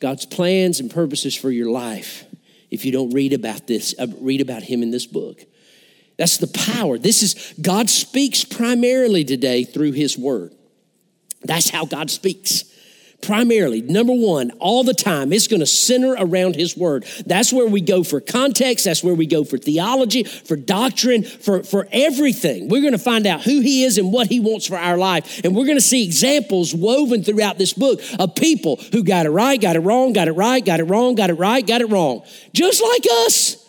God's 0.00 0.26
plans 0.26 0.80
and 0.80 0.90
purposes 0.90 1.34
for 1.34 1.50
your 1.50 1.70
life 1.70 2.24
if 2.70 2.84
you 2.84 2.92
don't 2.92 3.10
read 3.10 3.32
about 3.32 3.66
this, 3.66 3.94
uh, 3.98 4.06
read 4.20 4.40
about 4.40 4.62
Him 4.62 4.82
in 4.82 4.90
this 4.90 5.06
book. 5.06 5.44
That's 6.16 6.38
the 6.38 6.46
power. 6.46 6.98
This 6.98 7.22
is, 7.22 7.54
God 7.60 7.90
speaks 7.90 8.44
primarily 8.44 9.24
today 9.24 9.64
through 9.64 9.92
His 9.92 10.16
Word. 10.16 10.54
That's 11.42 11.70
how 11.70 11.86
God 11.86 12.10
speaks 12.10 12.64
primarily, 13.22 13.82
number 13.82 14.12
one, 14.12 14.50
all 14.58 14.84
the 14.84 14.94
time, 14.94 15.32
it's 15.32 15.46
going 15.46 15.60
to 15.60 15.66
center 15.66 16.14
around 16.18 16.56
His 16.56 16.76
Word. 16.76 17.04
That's 17.26 17.52
where 17.52 17.66
we 17.66 17.80
go 17.80 18.02
for 18.02 18.20
context. 18.20 18.84
That's 18.84 19.02
where 19.02 19.14
we 19.14 19.26
go 19.26 19.44
for 19.44 19.58
theology, 19.58 20.24
for 20.24 20.56
doctrine, 20.56 21.22
for, 21.24 21.62
for 21.62 21.88
everything. 21.92 22.68
We're 22.68 22.80
going 22.80 22.92
to 22.92 22.98
find 22.98 23.26
out 23.26 23.42
who 23.42 23.60
He 23.60 23.84
is 23.84 23.98
and 23.98 24.12
what 24.12 24.28
He 24.28 24.40
wants 24.40 24.66
for 24.66 24.76
our 24.76 24.96
life. 24.96 25.42
And 25.44 25.54
we're 25.54 25.66
going 25.66 25.76
to 25.76 25.82
see 25.82 26.04
examples 26.04 26.74
woven 26.74 27.22
throughout 27.22 27.58
this 27.58 27.72
book 27.72 28.00
of 28.18 28.34
people 28.34 28.76
who 28.92 29.04
got 29.04 29.26
it 29.26 29.30
right, 29.30 29.60
got 29.60 29.76
it 29.76 29.80
wrong, 29.80 30.12
got 30.12 30.28
it 30.28 30.32
right, 30.32 30.64
got 30.64 30.80
it 30.80 30.84
wrong, 30.84 31.14
got 31.14 31.30
it 31.30 31.34
right, 31.34 31.66
got 31.66 31.80
it 31.80 31.88
wrong. 31.90 32.22
Just 32.52 32.82
like 32.82 33.04
us. 33.26 33.59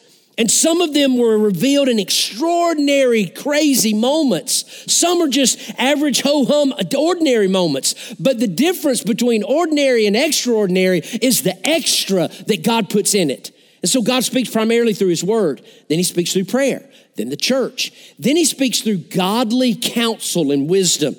And 0.41 0.49
some 0.49 0.81
of 0.81 0.95
them 0.95 1.17
were 1.17 1.37
revealed 1.37 1.87
in 1.87 1.99
extraordinary, 1.99 3.27
crazy 3.27 3.93
moments. 3.93 4.91
Some 4.91 5.21
are 5.21 5.27
just 5.27 5.59
average 5.77 6.21
ho 6.21 6.45
hum, 6.45 6.73
ordinary 6.97 7.47
moments. 7.47 8.15
But 8.15 8.39
the 8.39 8.47
difference 8.47 9.03
between 9.03 9.43
ordinary 9.43 10.07
and 10.07 10.17
extraordinary 10.17 11.01
is 11.21 11.43
the 11.43 11.55
extra 11.63 12.29
that 12.47 12.63
God 12.63 12.89
puts 12.89 13.13
in 13.13 13.29
it. 13.29 13.55
And 13.83 13.91
so 13.91 14.01
God 14.01 14.23
speaks 14.23 14.49
primarily 14.49 14.95
through 14.95 15.09
His 15.09 15.23
Word, 15.23 15.61
then 15.89 15.99
He 15.99 16.03
speaks 16.03 16.33
through 16.33 16.45
prayer, 16.45 16.89
then 17.17 17.29
the 17.29 17.37
church, 17.37 17.91
then 18.17 18.35
He 18.35 18.45
speaks 18.45 18.81
through 18.81 18.97
godly 18.97 19.75
counsel 19.75 20.51
and 20.51 20.67
wisdom. 20.67 21.15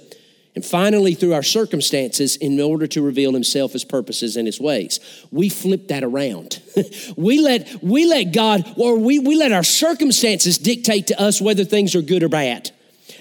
And 0.54 0.64
finally, 0.64 1.14
through 1.14 1.32
our 1.32 1.42
circumstances, 1.42 2.36
in 2.36 2.60
order 2.60 2.86
to 2.88 3.00
reveal 3.00 3.32
himself, 3.32 3.72
his 3.72 3.84
purposes, 3.84 4.36
and 4.36 4.46
his 4.46 4.60
ways. 4.60 5.00
We 5.30 5.48
flip 5.48 5.88
that 5.88 6.04
around. 6.04 6.60
we, 7.16 7.40
let, 7.40 7.82
we 7.82 8.04
let 8.04 8.32
God, 8.34 8.70
or 8.76 8.98
we, 8.98 9.18
we 9.18 9.34
let 9.34 9.52
our 9.52 9.62
circumstances 9.62 10.58
dictate 10.58 11.06
to 11.06 11.20
us 11.20 11.40
whether 11.40 11.64
things 11.64 11.94
are 11.94 12.02
good 12.02 12.22
or 12.22 12.28
bad. 12.28 12.70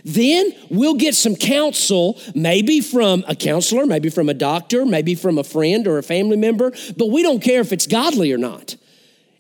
Then 0.04 0.52
we'll 0.70 0.96
get 0.96 1.16
some 1.16 1.36
counsel, 1.36 2.20
maybe 2.36 2.82
from 2.82 3.24
a 3.28 3.36
counselor, 3.36 3.86
maybe 3.86 4.10
from 4.10 4.30
a 4.30 4.34
doctor, 4.34 4.86
maybe 4.86 5.16
from 5.16 5.38
a 5.38 5.44
friend 5.44 5.88
or 5.88 5.98
a 5.98 6.04
family 6.04 6.38
member, 6.38 6.72
but 6.98 7.08
we 7.10 7.24
don't 7.24 7.42
care 7.42 7.62
if 7.62 7.72
it's 7.72 7.88
godly 7.88 8.34
or 8.34 8.38
not. 8.38 8.76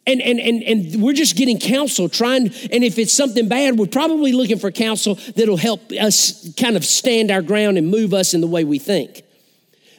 And, 0.07 0.19
and, 0.21 0.39
and, 0.39 0.63
and 0.63 1.01
we're 1.01 1.13
just 1.13 1.35
getting 1.35 1.59
counsel, 1.59 2.09
trying, 2.09 2.47
and 2.71 2.83
if 2.83 2.97
it's 2.97 3.13
something 3.13 3.47
bad, 3.47 3.77
we're 3.77 3.85
probably 3.85 4.31
looking 4.31 4.57
for 4.57 4.71
counsel 4.71 5.15
that'll 5.35 5.57
help 5.57 5.91
us 5.91 6.51
kind 6.55 6.75
of 6.75 6.83
stand 6.83 7.29
our 7.29 7.43
ground 7.43 7.77
and 7.77 7.87
move 7.87 8.13
us 8.13 8.33
in 8.33 8.41
the 8.41 8.47
way 8.47 8.63
we 8.63 8.79
think. 8.79 9.21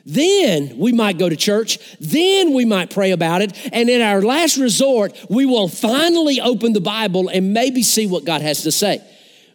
Then 0.05 0.79
we 0.79 0.93
might 0.93 1.19
go 1.19 1.29
to 1.29 1.37
church. 1.37 1.79
Then 2.01 2.53
we 2.53 2.65
might 2.65 2.91
pray 2.91 3.13
about 3.13 3.43
it. 3.43 3.57
And 3.73 3.89
in 3.89 4.01
our 4.03 4.21
last 4.21 4.57
resort, 4.57 5.17
we 5.31 5.47
will 5.47 5.69
finally 5.69 6.41
open 6.41 6.73
the 6.73 6.81
Bible 6.81 7.29
and 7.29 7.55
maybe 7.55 7.85
see 7.85 8.09
what 8.09 8.25
God 8.25 8.43
has 8.43 8.63
to 8.63 8.73
say. 8.73 9.01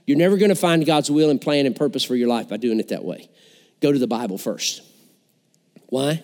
You're 0.06 0.18
never 0.18 0.38
going 0.38 0.50
to 0.50 0.56
find 0.56 0.86
God's 0.86 1.12
will 1.12 1.30
and 1.30 1.42
plan 1.42 1.66
and 1.66 1.76
purpose 1.76 2.06
for 2.06 2.16
your 2.16 2.30
life 2.30 2.48
by 2.48 2.56
doing 2.56 2.80
it 2.80 2.88
that 2.90 3.04
way. 3.04 3.30
Go 3.82 3.92
to 3.92 4.00
the 4.00 4.08
Bible 4.08 4.38
first. 4.38 4.82
Why? 5.88 6.24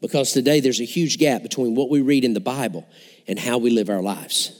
Because 0.00 0.32
today 0.32 0.58
there's 0.58 0.80
a 0.80 0.84
huge 0.84 1.18
gap 1.18 1.44
between 1.44 1.76
what 1.76 1.88
we 1.88 2.00
read 2.00 2.24
in 2.24 2.34
the 2.34 2.40
Bible 2.40 2.88
and 3.26 3.38
how 3.38 3.58
we 3.58 3.70
live 3.70 3.88
our 3.88 4.02
lives. 4.02 4.58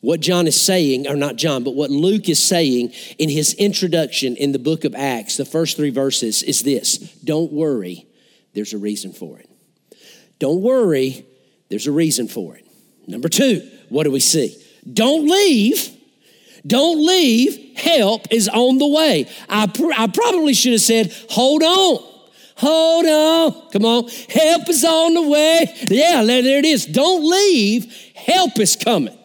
What 0.00 0.20
John 0.20 0.48
is 0.48 0.60
saying, 0.60 1.06
or 1.06 1.14
not 1.14 1.36
John, 1.36 1.62
but 1.62 1.76
what 1.76 1.90
Luke 1.90 2.28
is 2.28 2.42
saying 2.42 2.92
in 3.18 3.28
his 3.28 3.54
introduction 3.54 4.36
in 4.36 4.50
the 4.50 4.58
book 4.58 4.84
of 4.84 4.94
Acts, 4.96 5.36
the 5.36 5.44
first 5.44 5.76
three 5.76 5.90
verses, 5.90 6.42
is 6.42 6.62
this 6.62 6.98
Don't 7.24 7.52
worry, 7.52 8.06
there's 8.52 8.72
a 8.72 8.78
reason 8.78 9.12
for 9.12 9.38
it. 9.38 9.48
Don't 10.40 10.60
worry, 10.60 11.24
there's 11.68 11.86
a 11.86 11.92
reason 11.92 12.26
for 12.26 12.56
it. 12.56 12.66
Number 13.06 13.28
two, 13.28 13.68
what 13.88 14.04
do 14.04 14.10
we 14.10 14.20
see? 14.20 14.56
Don't 14.92 15.28
leave. 15.28 15.96
Don't 16.66 17.04
leave, 17.04 17.76
help 17.76 18.26
is 18.30 18.48
on 18.48 18.78
the 18.78 18.86
way. 18.86 19.28
I, 19.48 19.66
pr- 19.66 19.92
I 19.96 20.06
probably 20.06 20.54
should 20.54 20.72
have 20.72 20.80
said, 20.80 21.12
hold 21.28 21.62
on. 21.62 22.11
Hold 22.62 23.06
on. 23.06 23.70
Come 23.72 23.84
on. 23.84 24.08
Help 24.28 24.68
is 24.68 24.84
on 24.84 25.14
the 25.14 25.28
way. 25.28 25.66
Yeah, 25.90 26.22
there 26.22 26.58
it 26.58 26.64
is. 26.64 26.86
Don't 26.86 27.28
leave. 27.28 27.92
Help 28.14 28.60
is 28.60 28.76
coming. 28.76 29.18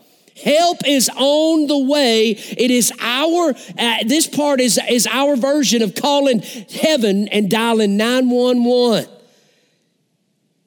Help 0.44 0.80
is 0.88 1.08
on 1.16 1.68
the 1.68 1.78
way. 1.78 2.32
It 2.32 2.72
is 2.72 2.92
our, 3.00 3.54
uh, 3.78 3.98
this 4.08 4.26
part 4.26 4.60
is, 4.60 4.80
is 4.90 5.06
our 5.06 5.36
version 5.36 5.84
of 5.84 5.94
calling 5.94 6.40
heaven 6.42 7.28
and 7.28 7.48
dialing 7.50 7.96
911. 7.96 9.08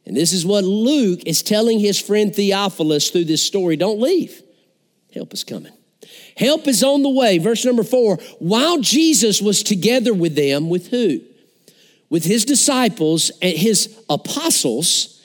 And 0.07 0.17
this 0.17 0.33
is 0.33 0.47
what 0.47 0.63
Luke 0.63 1.23
is 1.27 1.43
telling 1.43 1.81
his 1.81 2.01
friend 2.01 2.33
Theophilus 2.33 3.11
through 3.11 3.25
this 3.25 3.43
story. 3.43 3.77
Don't 3.77 4.01
leave. 4.01 4.43
Help 5.13 5.35
is 5.35 5.43
coming. 5.43 5.73
Help 6.37 6.69
is 6.69 6.85
on 6.85 7.03
the 7.03 7.11
way. 7.11 7.39
Verse 7.39 7.65
number 7.65 7.83
four. 7.83 8.19
While 8.39 8.79
Jesus 8.79 9.43
was 9.43 9.65
together 9.65 10.15
with 10.15 10.37
them, 10.37 10.69
with 10.69 10.89
who? 10.89 11.21
With 12.11 12.25
his 12.25 12.45
disciples 12.45 13.31
and 13.41 13.57
his 13.57 13.99
apostles 14.11 15.21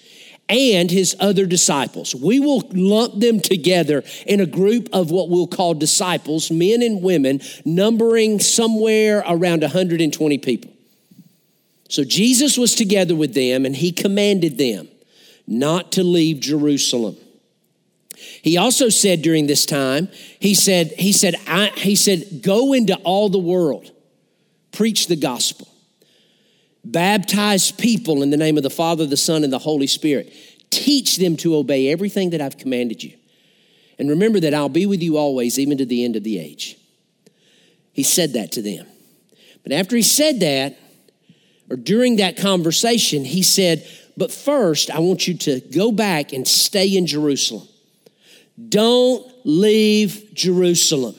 and 0.47 0.91
his 0.91 1.15
other 1.19 1.45
disciples. 1.45 2.13
We 2.13 2.39
will 2.39 2.61
lump 2.71 3.19
them 3.19 3.39
together 3.39 4.03
in 4.27 4.39
a 4.39 4.45
group 4.45 4.89
of 4.93 5.09
what 5.09 5.29
we'll 5.29 5.47
call 5.47 5.73
disciples, 5.73 6.51
men 6.51 6.83
and 6.83 7.01
women, 7.01 7.41
numbering 7.65 8.39
somewhere 8.39 9.23
around 9.27 9.61
120 9.61 10.37
people. 10.37 10.71
So 11.89 12.03
Jesus 12.03 12.57
was 12.57 12.75
together 12.75 13.15
with 13.15 13.33
them 13.33 13.65
and 13.65 13.75
he 13.75 13.91
commanded 13.91 14.57
them 14.57 14.87
not 15.47 15.91
to 15.93 16.03
leave 16.03 16.39
Jerusalem. 16.39 17.17
He 18.41 18.57
also 18.57 18.89
said 18.89 19.21
during 19.21 19.47
this 19.47 19.65
time, 19.65 20.09
he 20.39 20.53
said, 20.53 20.93
he 20.97 21.11
said, 21.11 21.35
I, 21.47 21.71
he 21.75 21.95
said, 21.95 22.41
go 22.41 22.73
into 22.73 22.95
all 22.97 23.29
the 23.29 23.39
world, 23.39 23.91
preach 24.71 25.07
the 25.07 25.15
gospel, 25.15 25.67
baptize 26.85 27.71
people 27.71 28.21
in 28.21 28.29
the 28.29 28.37
name 28.37 28.57
of 28.57 28.63
the 28.63 28.69
Father, 28.69 29.05
the 29.05 29.17
Son, 29.17 29.43
and 29.43 29.51
the 29.51 29.59
Holy 29.59 29.87
Spirit. 29.87 30.31
Teach 30.69 31.17
them 31.17 31.35
to 31.37 31.55
obey 31.55 31.91
everything 31.91 32.29
that 32.31 32.41
I've 32.41 32.57
commanded 32.57 33.03
you. 33.03 33.17
And 33.97 34.09
remember 34.09 34.39
that 34.41 34.53
I'll 34.53 34.69
be 34.69 34.85
with 34.85 35.01
you 35.01 35.17
always, 35.17 35.57
even 35.57 35.77
to 35.77 35.85
the 35.85 36.03
end 36.03 36.15
of 36.15 36.23
the 36.23 36.39
age. 36.39 36.77
He 37.93 38.03
said 38.03 38.33
that 38.33 38.51
to 38.53 38.61
them. 38.61 38.85
But 39.63 39.71
after 39.71 39.95
he 39.95 40.01
said 40.01 40.41
that, 40.41 40.77
or 41.69 41.77
during 41.77 42.17
that 42.17 42.37
conversation, 42.37 43.25
he 43.25 43.41
said, 43.41 43.87
But 44.17 44.31
first, 44.31 44.91
I 44.91 44.99
want 44.99 45.27
you 45.27 45.35
to 45.37 45.59
go 45.59 45.91
back 45.91 46.33
and 46.33 46.47
stay 46.47 46.95
in 46.95 47.07
Jerusalem. 47.07 47.67
Don't 48.69 49.25
leave 49.43 50.29
Jerusalem. 50.33 51.15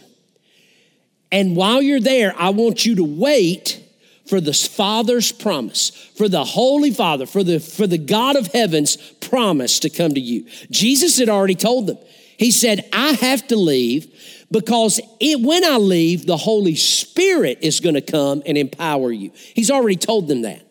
And 1.33 1.57
while 1.57 1.83
you're 1.83 2.01
there, 2.01 2.35
I 2.39 2.51
want 2.51 2.87
you 2.87 2.97
to 2.97 3.05
wait 3.05 3.83
for 4.29 4.41
the 4.41 4.53
Father's 4.53 5.33
promise, 5.33 5.91
for 6.17 6.29
the 6.29 6.45
Holy 6.45 6.91
Father, 6.91 7.27
for 7.27 7.45
the, 7.45 7.61
for 7.61 7.87
the 7.87 7.99
God 7.99 8.37
of 8.37 8.49
heaven's 8.49 8.97
promise 8.97 9.81
to 9.81 9.91
come 9.91 10.15
to 10.15 10.21
you. 10.21 10.47
Jesus 10.71 11.19
had 11.19 11.29
already 11.29 11.55
told 11.55 11.87
them. 11.87 11.99
He 12.39 12.51
said, 12.51 12.89
I 12.93 13.13
have 13.13 13.47
to 13.49 13.57
leave 13.57 14.13
because 14.51 15.01
it, 15.21 15.41
when 15.41 15.65
I 15.65 15.77
leave, 15.77 16.27
the 16.27 16.37
Holy 16.37 16.77
Spirit 16.77 17.59
is 17.63 17.81
going 17.81 17.95
to 17.95 18.01
come 18.01 18.43
and 18.47 18.59
empower 18.59 19.11
you. 19.11 19.33
He's 19.35 19.71
already 19.71 19.97
told 19.97 20.29
them 20.29 20.43
that. 20.43 20.63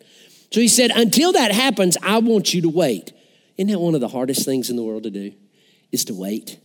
So 0.52 0.60
he 0.60 0.68
said, 0.68 0.90
until 0.94 1.32
that 1.32 1.52
happens, 1.52 1.96
I 2.02 2.18
want 2.18 2.54
you 2.54 2.62
to 2.62 2.68
wait. 2.68 3.12
Isn't 3.56 3.72
that 3.72 3.80
one 3.80 3.94
of 3.94 4.00
the 4.00 4.08
hardest 4.08 4.44
things 4.44 4.70
in 4.70 4.76
the 4.76 4.82
world 4.82 5.02
to 5.04 5.10
do? 5.10 5.32
Is 5.92 6.04
to 6.06 6.14
wait. 6.14 6.58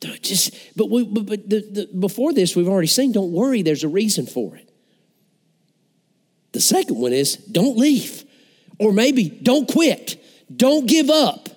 Just, 0.00 0.54
but 0.76 0.90
we, 0.90 1.04
but, 1.04 1.26
but 1.26 1.48
the, 1.48 1.60
the, 1.60 1.98
before 1.98 2.32
this, 2.32 2.54
we've 2.54 2.68
already 2.68 2.86
seen. 2.86 3.12
Don't 3.12 3.32
worry, 3.32 3.62
there's 3.62 3.84
a 3.84 3.88
reason 3.88 4.26
for 4.26 4.56
it. 4.56 4.65
The 6.56 6.62
second 6.62 6.96
one 6.96 7.12
is 7.12 7.36
don't 7.36 7.76
leave, 7.76 8.24
or 8.78 8.90
maybe 8.90 9.28
don't 9.28 9.70
quit, 9.70 10.16
don't 10.56 10.86
give 10.86 11.10
up. 11.10 11.50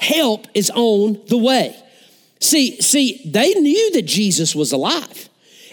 Help 0.00 0.48
is 0.52 0.68
on 0.74 1.20
the 1.28 1.38
way. 1.38 1.80
See, 2.40 2.80
see, 2.80 3.22
they 3.24 3.54
knew 3.54 3.92
that 3.92 4.02
Jesus 4.02 4.52
was 4.52 4.72
alive. 4.72 5.28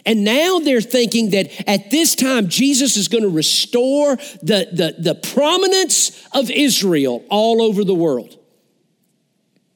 And 0.05 0.23
now 0.23 0.59
they're 0.59 0.81
thinking 0.81 1.31
that 1.31 1.49
at 1.67 1.89
this 1.89 2.13
time, 2.13 2.47
Jesus 2.47 2.95
is 2.95 3.07
going 3.07 3.23
to 3.23 3.29
restore 3.29 4.17
the, 4.43 4.67
the, 4.71 4.95
the 4.99 5.15
prominence 5.15 6.23
of 6.31 6.51
Israel 6.51 7.25
all 7.31 7.59
over 7.59 7.83
the 7.83 7.95
world. 7.95 8.37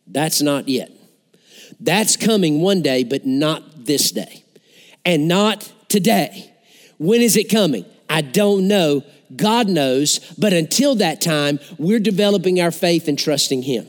That's 0.05 0.39
not 0.39 0.69
yet. 0.69 0.91
That's 1.79 2.15
coming 2.15 2.61
one 2.61 2.83
day, 2.83 3.03
but 3.03 3.25
not 3.25 3.85
this 3.87 4.11
day. 4.11 4.43
And 5.03 5.27
not 5.27 5.73
today. 5.87 6.53
When 6.99 7.21
is 7.21 7.37
it 7.37 7.49
coming? 7.49 7.85
I 8.09 8.21
don't 8.21 8.67
know. 8.67 9.03
God 9.35 9.67
knows. 9.67 10.19
But 10.37 10.53
until 10.53 10.95
that 10.95 11.21
time, 11.21 11.59
we're 11.77 11.99
developing 11.99 12.59
our 12.61 12.71
faith 12.71 13.07
and 13.07 13.17
trusting 13.17 13.63
Him. 13.63 13.87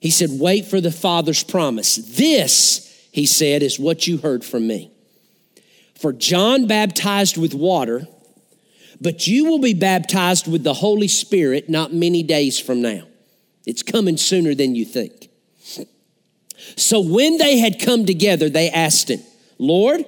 He 0.00 0.10
said, 0.10 0.30
Wait 0.32 0.66
for 0.66 0.80
the 0.80 0.90
Father's 0.90 1.44
promise. 1.44 1.96
This, 1.96 3.08
he 3.12 3.26
said, 3.26 3.62
is 3.62 3.78
what 3.78 4.06
you 4.06 4.18
heard 4.18 4.44
from 4.44 4.66
me. 4.66 4.90
For 5.94 6.12
John 6.12 6.66
baptized 6.66 7.36
with 7.36 7.54
water, 7.54 8.08
but 9.00 9.26
you 9.28 9.44
will 9.44 9.60
be 9.60 9.74
baptized 9.74 10.50
with 10.50 10.64
the 10.64 10.74
Holy 10.74 11.08
Spirit 11.08 11.68
not 11.68 11.92
many 11.92 12.24
days 12.24 12.58
from 12.58 12.82
now. 12.82 13.04
It's 13.66 13.82
coming 13.82 14.16
sooner 14.16 14.54
than 14.54 14.74
you 14.74 14.84
think. 14.84 15.28
So 16.76 17.00
when 17.00 17.38
they 17.38 17.58
had 17.58 17.80
come 17.80 18.06
together, 18.06 18.48
they 18.48 18.70
asked 18.70 19.10
him, 19.10 19.20
Lord, 19.58 20.04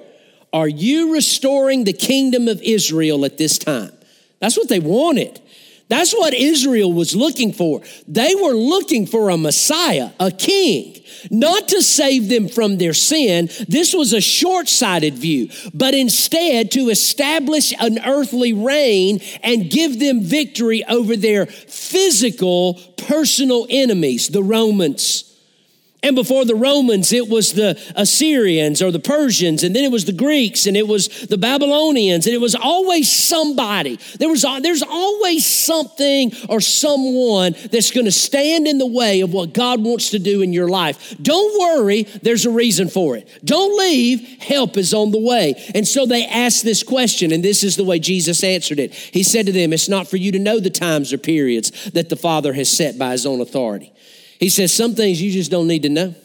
are 0.55 0.69
you 0.69 1.13
restoring 1.13 1.83
the 1.83 1.91
kingdom 1.91 2.47
of 2.47 2.61
Israel 2.61 3.25
at 3.25 3.37
this 3.37 3.57
time? 3.57 3.91
That's 4.39 4.55
what 4.55 4.69
they 4.69 4.79
wanted. 4.79 5.41
That's 5.89 6.13
what 6.13 6.33
Israel 6.33 6.93
was 6.93 7.13
looking 7.13 7.51
for. 7.51 7.81
They 8.07 8.33
were 8.35 8.53
looking 8.53 9.05
for 9.05 9.29
a 9.29 9.37
Messiah, 9.37 10.11
a 10.17 10.31
king, 10.31 11.03
not 11.29 11.67
to 11.67 11.81
save 11.81 12.29
them 12.29 12.47
from 12.47 12.77
their 12.77 12.93
sin. 12.93 13.49
This 13.67 13.93
was 13.93 14.13
a 14.13 14.21
short 14.21 14.69
sighted 14.69 15.15
view, 15.15 15.49
but 15.73 15.93
instead 15.93 16.71
to 16.71 16.87
establish 16.87 17.73
an 17.77 17.99
earthly 18.05 18.53
reign 18.53 19.19
and 19.43 19.69
give 19.69 19.99
them 19.99 20.21
victory 20.21 20.85
over 20.85 21.17
their 21.17 21.47
physical, 21.47 22.75
personal 22.95 23.67
enemies, 23.69 24.29
the 24.29 24.41
Romans. 24.41 25.34
And 26.03 26.15
before 26.15 26.45
the 26.45 26.55
Romans, 26.55 27.11
it 27.11 27.29
was 27.29 27.53
the 27.53 27.81
Assyrians 27.95 28.79
or 28.81 28.91
the 28.91 28.99
Persians, 28.99 29.63
and 29.63 29.75
then 29.75 29.83
it 29.83 29.91
was 29.91 30.05
the 30.05 30.13
Greeks, 30.13 30.67
and 30.67 30.77
it 30.77 30.87
was 30.87 31.07
the 31.27 31.37
Babylonians, 31.37 32.27
and 32.27 32.35
it 32.35 32.41
was 32.41 32.53
always 32.53 33.11
somebody. 33.11 33.97
There 34.19 34.29
was, 34.29 34.45
there's 34.61 34.83
always 34.83 35.45
something 35.45 36.31
or 36.47 36.61
someone 36.61 37.55
that's 37.71 37.89
going 37.89 38.05
to 38.05 38.11
stand 38.11 38.67
in 38.67 38.77
the 38.77 38.85
way 38.85 39.21
of 39.21 39.33
what 39.33 39.53
God 39.53 39.83
wants 39.83 40.11
to 40.11 40.19
do 40.19 40.43
in 40.43 40.53
your 40.53 40.67
life. 40.67 41.15
Don't 41.19 41.59
worry, 41.59 42.03
there's 42.03 42.45
a 42.45 42.51
reason 42.51 42.87
for 42.87 43.15
it. 43.15 43.27
Don't 43.43 43.75
leave, 43.75 44.21
help 44.43 44.77
is 44.77 44.93
on 44.93 45.09
the 45.09 45.19
way. 45.19 45.55
And 45.73 45.87
so 45.87 46.05
they 46.05 46.27
asked 46.27 46.63
this 46.63 46.83
question, 46.83 47.31
and 47.31 47.43
this 47.43 47.63
is 47.63 47.77
the 47.77 47.83
way 47.83 47.97
Jesus 47.97 48.43
answered 48.43 48.77
it. 48.77 48.93
He 48.93 49.23
said 49.23 49.47
to 49.47 49.51
them, 49.51 49.73
It's 49.73 49.89
not 49.89 50.07
for 50.07 50.17
you 50.17 50.31
to 50.33 50.39
know 50.39 50.59
the 50.59 50.69
times 50.69 51.11
or 51.11 51.17
periods 51.17 51.71
that 51.91 52.09
the 52.09 52.15
Father 52.15 52.53
has 52.53 52.69
set 52.69 52.99
by 52.99 53.13
his 53.13 53.25
own 53.25 53.41
authority. 53.41 53.91
He 54.39 54.49
says, 54.49 54.73
Some 54.73 54.95
things 54.95 55.21
you 55.21 55.31
just 55.31 55.51
don't 55.51 55.67
need 55.67 55.83
to 55.83 55.89
know. 55.89 56.15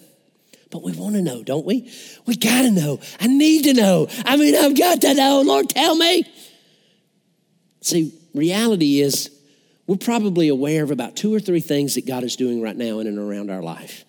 But 0.71 0.83
we 0.83 0.93
want 0.93 1.17
to 1.17 1.23
know, 1.23 1.43
don't 1.43 1.67
we? 1.67 1.93
We 2.27 2.37
got 2.37 2.63
to 2.63 2.71
know. 2.71 3.01
I 3.19 3.27
need 3.27 3.65
to 3.65 3.75
know. 3.75 4.09
I 4.25 4.37
mean, 4.37 4.55
I've 4.55 4.77
got 4.77 5.01
to 5.01 5.15
know. 5.15 5.43
Lord, 5.43 5.69
tell 5.69 5.97
me. 5.97 6.25
See, 7.81 8.15
reality 8.35 9.01
is 9.01 9.31
we're 9.87 9.97
probably 9.97 10.49
aware 10.49 10.85
of 10.85 10.93
about 10.93 11.17
two 11.17 11.35
or 11.35 11.41
three 11.41 11.61
things 11.61 11.97
that 11.97 12.07
God 12.07 12.23
is 12.23 12.37
doing 12.37 12.63
right 12.63 12.77
now 12.77 13.01
in 13.01 13.09
and 13.09 13.19
around 13.19 13.51
our 13.51 13.63
life. 13.63 14.05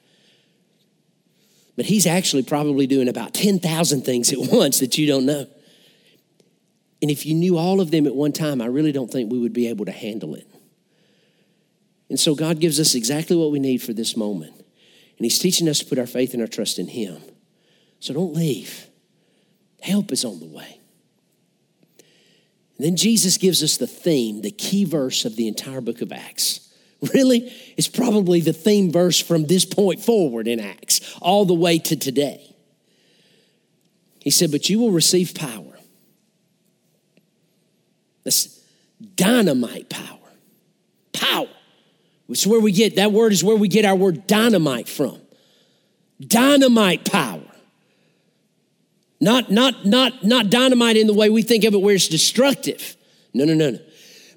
But 1.75 1.85
He's 1.85 2.05
actually 2.05 2.43
probably 2.43 2.85
doing 2.85 3.07
about 3.07 3.33
10,000 3.33 4.01
things 4.01 4.31
at 4.31 4.37
once 4.51 4.79
that 4.81 4.97
you 4.97 5.07
don't 5.07 5.25
know. 5.25 5.47
And 7.01 7.09
if 7.09 7.25
you 7.25 7.33
knew 7.33 7.57
all 7.57 7.81
of 7.81 7.89
them 7.89 8.05
at 8.05 8.13
one 8.13 8.31
time, 8.31 8.61
I 8.61 8.67
really 8.67 8.91
don't 8.91 9.09
think 9.09 9.31
we 9.31 9.39
would 9.39 9.53
be 9.53 9.67
able 9.69 9.85
to 9.85 9.91
handle 9.91 10.35
it. 10.35 10.47
And 12.11 12.19
so 12.19 12.35
God 12.35 12.59
gives 12.59 12.77
us 12.77 12.93
exactly 12.93 13.37
what 13.37 13.51
we 13.51 13.59
need 13.59 13.81
for 13.81 13.93
this 13.93 14.17
moment. 14.17 14.53
And 14.53 15.25
He's 15.25 15.39
teaching 15.39 15.69
us 15.69 15.79
to 15.79 15.85
put 15.85 15.97
our 15.97 16.05
faith 16.05 16.33
and 16.33 16.41
our 16.41 16.47
trust 16.47 16.77
in 16.77 16.89
Him. 16.89 17.21
So 18.01 18.13
don't 18.13 18.33
leave. 18.33 18.87
Help 19.81 20.11
is 20.11 20.25
on 20.25 20.41
the 20.41 20.45
way. 20.45 20.81
And 22.75 22.85
then 22.85 22.95
Jesus 22.97 23.37
gives 23.37 23.63
us 23.63 23.77
the 23.77 23.87
theme, 23.87 24.41
the 24.41 24.51
key 24.51 24.83
verse 24.83 25.23
of 25.23 25.37
the 25.37 25.47
entire 25.47 25.79
book 25.79 26.01
of 26.01 26.11
Acts. 26.11 26.67
Really, 27.15 27.51
it's 27.77 27.87
probably 27.87 28.41
the 28.41 28.53
theme 28.53 28.91
verse 28.91 29.19
from 29.19 29.47
this 29.47 29.65
point 29.65 30.01
forward 30.01 30.47
in 30.47 30.59
Acts, 30.59 31.17
all 31.19 31.45
the 31.45 31.53
way 31.55 31.79
to 31.79 31.95
today. 31.95 32.55
He 34.19 34.29
said, 34.29 34.51
But 34.51 34.69
you 34.69 34.77
will 34.77 34.91
receive 34.91 35.33
power. 35.33 35.79
That's 38.23 38.61
dynamite 39.15 39.89
power. 39.89 40.19
Power 41.11 41.47
it's 42.31 42.47
where 42.47 42.59
we 42.59 42.71
get, 42.71 42.95
that 42.95 43.11
word 43.11 43.31
is 43.33 43.43
where 43.43 43.55
we 43.55 43.67
get 43.67 43.85
our 43.85 43.95
word 43.95 44.25
dynamite 44.27 44.87
from. 44.87 45.19
Dynamite 46.19 47.09
power. 47.09 47.41
Not, 49.19 49.51
not, 49.51 49.85
not, 49.85 50.23
not 50.23 50.49
dynamite 50.49 50.97
in 50.97 51.07
the 51.07 51.13
way 51.13 51.29
we 51.29 51.43
think 51.43 51.63
of 51.63 51.73
it 51.73 51.81
where 51.81 51.95
it's 51.95 52.07
destructive. 52.07 52.95
No, 53.33 53.45
no, 53.45 53.53
no, 53.53 53.71
no. 53.71 53.79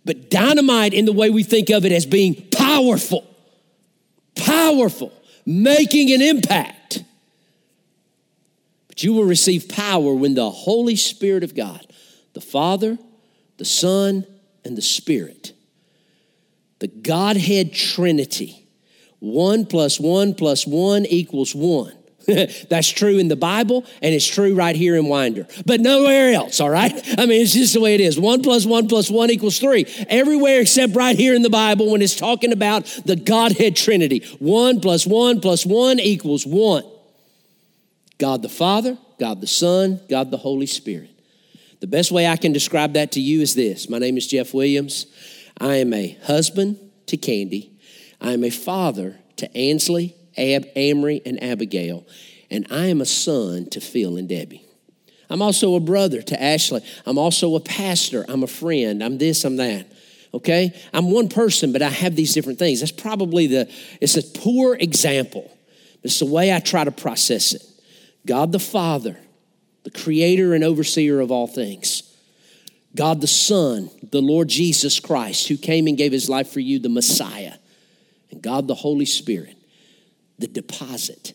But 0.04 0.30
dynamite 0.30 0.92
in 0.92 1.06
the 1.06 1.12
way 1.12 1.30
we 1.30 1.42
think 1.42 1.70
of 1.70 1.86
it 1.86 1.92
as 1.92 2.04
being 2.04 2.34
powerful, 2.50 3.26
powerful, 4.34 5.12
making 5.46 6.12
an 6.12 6.20
impact. 6.20 7.02
But 8.88 9.02
you 9.02 9.14
will 9.14 9.24
receive 9.24 9.68
power 9.68 10.14
when 10.14 10.34
the 10.34 10.50
Holy 10.50 10.96
Spirit 10.96 11.42
of 11.42 11.54
God, 11.54 11.86
the 12.34 12.42
Father, 12.42 12.98
the 13.56 13.64
Son, 13.64 14.26
and 14.64 14.76
the 14.76 14.82
Spirit, 14.82 15.53
the 16.84 16.88
Godhead 16.88 17.72
Trinity, 17.72 18.68
one 19.18 19.64
plus 19.64 19.98
one 19.98 20.34
plus 20.34 20.66
one 20.66 21.06
equals 21.06 21.54
one 21.54 21.94
That's 22.68 22.90
true 22.90 23.16
in 23.16 23.28
the 23.28 23.36
Bible, 23.36 23.86
and 24.02 24.14
it's 24.14 24.26
true 24.26 24.54
right 24.54 24.76
here 24.76 24.94
in 24.94 25.06
Winder, 25.06 25.46
but 25.64 25.80
nowhere 25.80 26.34
else, 26.34 26.60
all 26.60 26.68
right? 26.68 26.92
I 27.18 27.24
mean, 27.24 27.40
it's 27.40 27.54
just 27.54 27.72
the 27.72 27.80
way 27.80 27.94
it 27.94 28.02
is. 28.02 28.20
One 28.20 28.42
plus 28.42 28.66
one 28.66 28.86
plus 28.86 29.10
one 29.10 29.30
equals 29.30 29.58
three. 29.58 29.86
Everywhere 30.10 30.60
except 30.60 30.94
right 30.94 31.16
here 31.16 31.34
in 31.34 31.40
the 31.40 31.48
Bible 31.48 31.90
when 31.90 32.02
it's 32.02 32.16
talking 32.16 32.52
about 32.52 32.84
the 33.06 33.16
Godhead 33.16 33.76
Trinity. 33.76 34.18
One 34.38 34.82
plus 34.82 35.06
one 35.06 35.40
plus 35.40 35.64
one 35.64 35.98
equals 35.98 36.44
one. 36.46 36.84
God 38.18 38.42
the 38.42 38.50
Father, 38.50 38.98
God 39.18 39.40
the 39.40 39.46
Son, 39.46 40.00
God 40.10 40.30
the 40.30 40.36
Holy 40.36 40.66
Spirit. 40.66 41.08
The 41.80 41.86
best 41.86 42.12
way 42.12 42.26
I 42.26 42.36
can 42.36 42.52
describe 42.52 42.92
that 42.92 43.12
to 43.12 43.20
you 43.20 43.40
is 43.40 43.54
this 43.54 43.88
My 43.88 43.98
name 43.98 44.18
is 44.18 44.26
Jeff 44.26 44.52
Williams. 44.52 45.06
I 45.60 45.76
am 45.76 45.92
a 45.92 46.18
husband 46.24 46.78
to 47.06 47.16
Candy, 47.16 47.72
I 48.20 48.32
am 48.32 48.44
a 48.44 48.50
father 48.50 49.18
to 49.36 49.56
Ansley 49.56 50.16
Ab, 50.36 50.66
Amory, 50.76 51.22
and 51.24 51.42
Abigail, 51.42 52.04
and 52.50 52.66
I 52.70 52.86
am 52.86 53.00
a 53.00 53.06
son 53.06 53.68
to 53.70 53.80
Phil 53.80 54.16
and 54.16 54.28
Debbie. 54.28 54.64
I'm 55.30 55.42
also 55.42 55.74
a 55.74 55.80
brother 55.80 56.22
to 56.22 56.42
Ashley. 56.42 56.82
I'm 57.06 57.18
also 57.18 57.56
a 57.56 57.60
pastor. 57.60 58.24
I'm 58.28 58.42
a 58.42 58.46
friend. 58.46 59.02
I'm 59.02 59.18
this, 59.18 59.44
I'm 59.44 59.56
that. 59.56 59.86
Okay? 60.32 60.72
I'm 60.92 61.10
one 61.10 61.28
person, 61.28 61.72
but 61.72 61.82
I 61.82 61.88
have 61.88 62.14
these 62.14 62.34
different 62.34 62.58
things. 62.58 62.80
That's 62.80 62.92
probably 62.92 63.46
the, 63.46 63.72
it's 64.00 64.16
a 64.16 64.22
poor 64.22 64.74
example. 64.74 65.50
It's 66.02 66.18
the 66.18 66.26
way 66.26 66.52
I 66.52 66.60
try 66.60 66.84
to 66.84 66.92
process 66.92 67.54
it. 67.54 67.62
God 68.26 68.52
the 68.52 68.58
Father, 68.58 69.16
the 69.84 69.90
creator 69.90 70.54
and 70.54 70.62
overseer 70.62 71.20
of 71.20 71.30
all 71.30 71.46
things. 71.46 72.13
God 72.94 73.20
the 73.20 73.26
Son, 73.26 73.90
the 74.10 74.22
Lord 74.22 74.48
Jesus 74.48 75.00
Christ, 75.00 75.48
who 75.48 75.56
came 75.56 75.86
and 75.86 75.96
gave 75.96 76.12
his 76.12 76.28
life 76.28 76.50
for 76.52 76.60
you, 76.60 76.78
the 76.78 76.88
Messiah. 76.88 77.54
And 78.30 78.42
God 78.42 78.68
the 78.68 78.74
Holy 78.74 79.06
Spirit 79.06 79.56
the 80.38 80.48
deposit, 80.48 81.32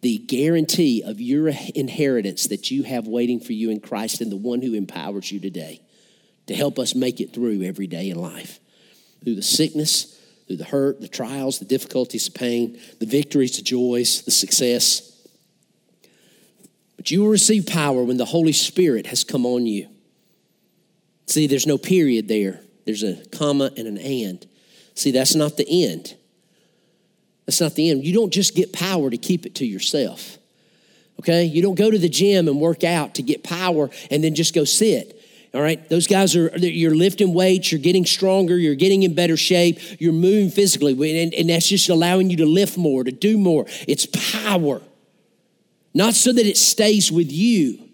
the 0.00 0.18
guarantee 0.18 1.02
of 1.04 1.20
your 1.20 1.48
inheritance 1.74 2.48
that 2.48 2.70
you 2.70 2.82
have 2.82 3.06
waiting 3.06 3.40
for 3.40 3.52
you 3.52 3.70
in 3.70 3.80
Christ 3.80 4.20
and 4.20 4.30
the 4.30 4.36
one 4.36 4.62
who 4.62 4.74
empowers 4.74 5.30
you 5.30 5.40
today 5.40 5.80
to 6.46 6.54
help 6.54 6.78
us 6.78 6.94
make 6.94 7.20
it 7.20 7.32
through 7.32 7.62
every 7.62 7.86
day 7.86 8.10
in 8.10 8.18
life. 8.18 8.58
Through 9.22 9.36
the 9.36 9.42
sickness, 9.42 10.18
through 10.46 10.56
the 10.56 10.64
hurt, 10.64 11.00
the 11.00 11.08
trials, 11.08 11.58
the 11.58 11.64
difficulties, 11.64 12.26
the 12.26 12.38
pain, 12.38 12.78
the 12.98 13.06
victories, 13.06 13.56
the 13.56 13.62
joys, 13.62 14.22
the 14.22 14.30
success. 14.30 15.16
But 16.96 17.10
you 17.10 17.20
will 17.20 17.28
receive 17.28 17.66
power 17.66 18.02
when 18.02 18.16
the 18.16 18.24
Holy 18.24 18.52
Spirit 18.52 19.06
has 19.06 19.22
come 19.22 19.46
on 19.46 19.66
you. 19.66 19.88
See, 21.30 21.46
there's 21.46 21.66
no 21.66 21.78
period 21.78 22.26
there, 22.26 22.60
there's 22.86 23.04
a 23.04 23.14
comma 23.30 23.70
and 23.76 23.86
an 23.86 23.98
and. 23.98 24.44
See, 24.94 25.12
that's 25.12 25.36
not 25.36 25.56
the 25.56 25.84
end. 25.84 26.16
That's 27.46 27.60
not 27.60 27.74
the 27.76 27.88
end. 27.88 28.04
You 28.04 28.12
don't 28.12 28.32
just 28.32 28.56
get 28.56 28.72
power 28.72 29.08
to 29.08 29.16
keep 29.16 29.46
it 29.46 29.54
to 29.56 29.66
yourself. 29.66 30.38
Okay? 31.20 31.44
You 31.44 31.62
don't 31.62 31.76
go 31.76 31.88
to 31.88 31.98
the 31.98 32.08
gym 32.08 32.48
and 32.48 32.60
work 32.60 32.82
out 32.82 33.14
to 33.14 33.22
get 33.22 33.44
power 33.44 33.90
and 34.10 34.24
then 34.24 34.34
just 34.34 34.54
go 34.54 34.64
sit. 34.64 35.20
All 35.54 35.62
right? 35.62 35.88
Those 35.88 36.08
guys 36.08 36.34
are, 36.34 36.48
you're 36.58 36.96
lifting 36.96 37.32
weights, 37.32 37.70
you're 37.70 37.80
getting 37.80 38.04
stronger, 38.04 38.58
you're 38.58 38.74
getting 38.74 39.04
in 39.04 39.14
better 39.14 39.36
shape, 39.36 39.78
you're 40.00 40.12
moving 40.12 40.50
physically, 40.50 41.22
and, 41.22 41.32
and 41.32 41.48
that's 41.48 41.68
just 41.68 41.88
allowing 41.88 42.28
you 42.28 42.38
to 42.38 42.46
lift 42.46 42.76
more, 42.76 43.04
to 43.04 43.12
do 43.12 43.38
more. 43.38 43.66
It's 43.86 44.06
power. 44.32 44.82
Not 45.94 46.14
so 46.14 46.32
that 46.32 46.46
it 46.46 46.56
stays 46.56 47.12
with 47.12 47.30
you, 47.30 47.88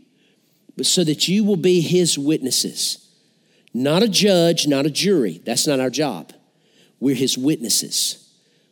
but 0.74 0.86
so 0.86 1.04
that 1.04 1.28
you 1.28 1.44
will 1.44 1.56
be 1.56 1.82
his 1.82 2.18
witnesses. 2.18 3.05
Not 3.76 4.02
a 4.02 4.08
judge, 4.08 4.66
not 4.66 4.86
a 4.86 4.90
jury. 4.90 5.42
That's 5.44 5.66
not 5.66 5.80
our 5.80 5.90
job. 5.90 6.32
We're 6.98 7.14
his 7.14 7.36
witnesses 7.36 8.26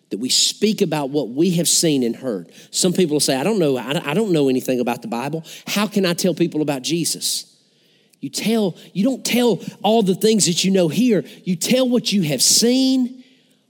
that 0.09 0.17
we 0.17 0.31
speak 0.31 0.81
about 0.81 1.11
what 1.11 1.29
we 1.29 1.51
have 1.57 1.69
seen 1.69 2.03
and 2.03 2.17
heard. 2.17 2.51
Some 2.71 2.95
people 2.95 3.17
will 3.17 3.21
say, 3.21 3.37
I 3.37 3.45
don't 3.45 3.59
know, 3.59 3.77
I 3.77 4.15
don't 4.15 4.33
know 4.33 4.49
anything 4.49 4.81
about 4.81 5.03
the 5.03 5.09
Bible. 5.09 5.45
How 5.67 5.87
can 5.87 6.07
I 6.07 6.15
tell 6.15 6.33
people 6.33 6.63
about 6.63 6.81
Jesus? 6.81 7.55
You 8.21 8.31
tell, 8.31 8.79
you 8.95 9.05
don't 9.05 9.23
tell 9.23 9.61
all 9.83 10.03
the 10.03 10.15
things 10.15 10.47
that 10.47 10.65
you 10.65 10.71
know 10.71 10.89
here. 10.89 11.23
You 11.43 11.57
tell 11.57 11.87
what 11.87 12.11
you 12.11 12.23
have 12.23 12.41
seen, 12.41 13.23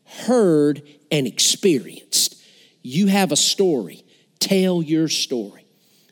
heard, 0.05 0.83
and 1.11 1.27
experienced. 1.27 2.41
You 2.83 3.09
have 3.09 3.33
a 3.33 3.37
story. 3.37 4.05
Tell 4.39 4.83
your 4.83 5.09
story. 5.09 5.67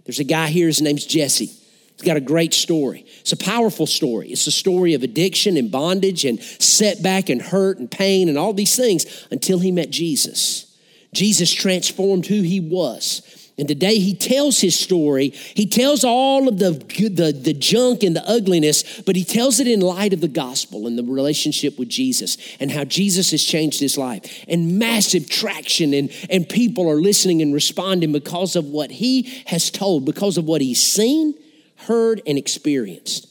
There's 0.05 0.19
a 0.19 0.25
guy 0.25 0.49
here, 0.49 0.67
his 0.67 0.83
name's 0.83 1.07
Jesse. 1.07 1.47
He's 1.47 2.03
got 2.05 2.17
a 2.17 2.21
great 2.21 2.55
story. 2.55 3.07
It's 3.23 3.33
a 3.33 3.37
powerful 3.37 3.87
story. 3.87 4.31
It's 4.31 4.49
a 4.49 4.53
story 4.53 4.95
of 4.95 5.05
addiction 5.05 5.57
and 5.57 5.71
bondage 5.71 6.25
and 6.25 6.43
setback 6.43 7.29
and 7.29 7.41
hurt 7.41 7.79
and 7.79 7.89
pain 7.89 8.29
and 8.29 8.37
all 8.37 8.53
these 8.53 8.77
things 8.77 9.27
until 9.31 9.61
he 9.61 9.71
met 9.71 9.91
Jesus. 9.91 10.77
Jesus 11.13 11.53
transformed 11.53 12.27
who 12.27 12.43
he 12.43 12.59
was. 12.59 13.23
And 13.59 13.69
today 13.69 14.01
he 14.01 14.15
tells 14.15 14.61
his 14.61 14.77
story. 14.77 15.29
He 15.29 15.67
tells 15.67 16.03
all 16.03 16.49
of 16.49 16.59
the, 16.59 16.73
the, 16.73 17.33
the 17.33 17.53
junk 17.53 18.03
and 18.03 18.17
the 18.17 18.29
ugliness, 18.29 19.01
but 19.03 19.15
he 19.15 19.23
tells 19.23 19.61
it 19.61 19.69
in 19.69 19.81
light 19.81 20.13
of 20.13 20.21
the 20.21 20.27
gospel 20.27 20.89
and 20.89 20.99
the 20.99 21.05
relationship 21.05 21.79
with 21.79 21.89
Jesus 21.89 22.39
and 22.59 22.73
how 22.73 22.83
Jesus 22.85 23.31
has 23.31 23.45
changed 23.45 23.79
his 23.79 23.97
life. 23.97 24.45
And 24.49 24.81
massive 24.81 25.29
traction, 25.29 25.95
and, 25.95 26.11
and 26.29 26.49
people 26.49 26.91
are 26.91 27.01
listening 27.01 27.41
and 27.41 27.55
responding 27.55 28.11
because 28.11 28.57
of 28.57 28.65
what 28.65 28.91
he 28.91 29.43
has 29.47 29.71
told, 29.71 30.07
because 30.07 30.39
of 30.39 30.47
what 30.47 30.61
he's 30.61 30.83
seen 30.83 31.35
heard, 31.83 32.23
and 32.27 32.39
experienced. 32.39 33.29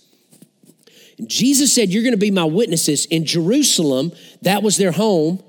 Jesus 1.26 1.74
said, 1.74 1.90
You're 1.90 2.04
going 2.04 2.14
to 2.14 2.18
be 2.18 2.32
my 2.32 2.46
witnesses 2.46 3.06
in 3.06 3.26
Jerusalem, 3.26 4.12
that 4.42 4.64
was 4.64 4.78
their 4.78 4.92
home. 4.92 5.44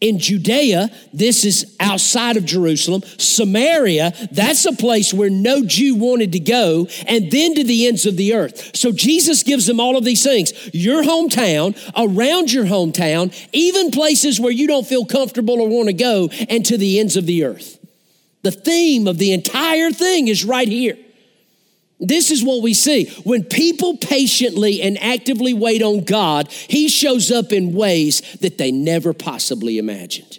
In 0.00 0.18
Judea, 0.18 0.90
this 1.14 1.46
is 1.46 1.74
outside 1.80 2.36
of 2.36 2.44
Jerusalem. 2.44 3.02
Samaria, 3.16 4.12
that's 4.30 4.66
a 4.66 4.72
place 4.72 5.14
where 5.14 5.30
no 5.30 5.64
Jew 5.64 5.94
wanted 5.94 6.32
to 6.32 6.40
go, 6.40 6.88
and 7.06 7.30
then 7.30 7.54
to 7.54 7.64
the 7.64 7.86
ends 7.86 8.04
of 8.04 8.16
the 8.16 8.34
earth. 8.34 8.76
So 8.76 8.92
Jesus 8.92 9.42
gives 9.42 9.66
them 9.66 9.80
all 9.80 9.96
of 9.96 10.04
these 10.04 10.22
things 10.22 10.52
your 10.74 11.02
hometown, 11.02 11.74
around 11.96 12.52
your 12.52 12.66
hometown, 12.66 13.34
even 13.52 13.90
places 13.90 14.38
where 14.38 14.52
you 14.52 14.66
don't 14.66 14.86
feel 14.86 15.06
comfortable 15.06 15.60
or 15.60 15.68
want 15.68 15.88
to 15.88 15.94
go, 15.94 16.28
and 16.48 16.64
to 16.66 16.76
the 16.76 17.00
ends 17.00 17.16
of 17.16 17.26
the 17.26 17.44
earth. 17.44 17.78
The 18.42 18.52
theme 18.52 19.08
of 19.08 19.18
the 19.18 19.32
entire 19.32 19.90
thing 19.90 20.28
is 20.28 20.44
right 20.44 20.68
here. 20.68 20.96
This 22.00 22.30
is 22.30 22.44
what 22.44 22.62
we 22.62 22.74
see. 22.74 23.06
When 23.24 23.42
people 23.44 23.96
patiently 23.96 24.80
and 24.82 24.96
actively 25.02 25.52
wait 25.52 25.82
on 25.82 26.04
God, 26.04 26.48
He 26.50 26.88
shows 26.88 27.30
up 27.30 27.52
in 27.52 27.72
ways 27.72 28.20
that 28.40 28.58
they 28.58 28.70
never 28.70 29.12
possibly 29.12 29.78
imagined. 29.78 30.38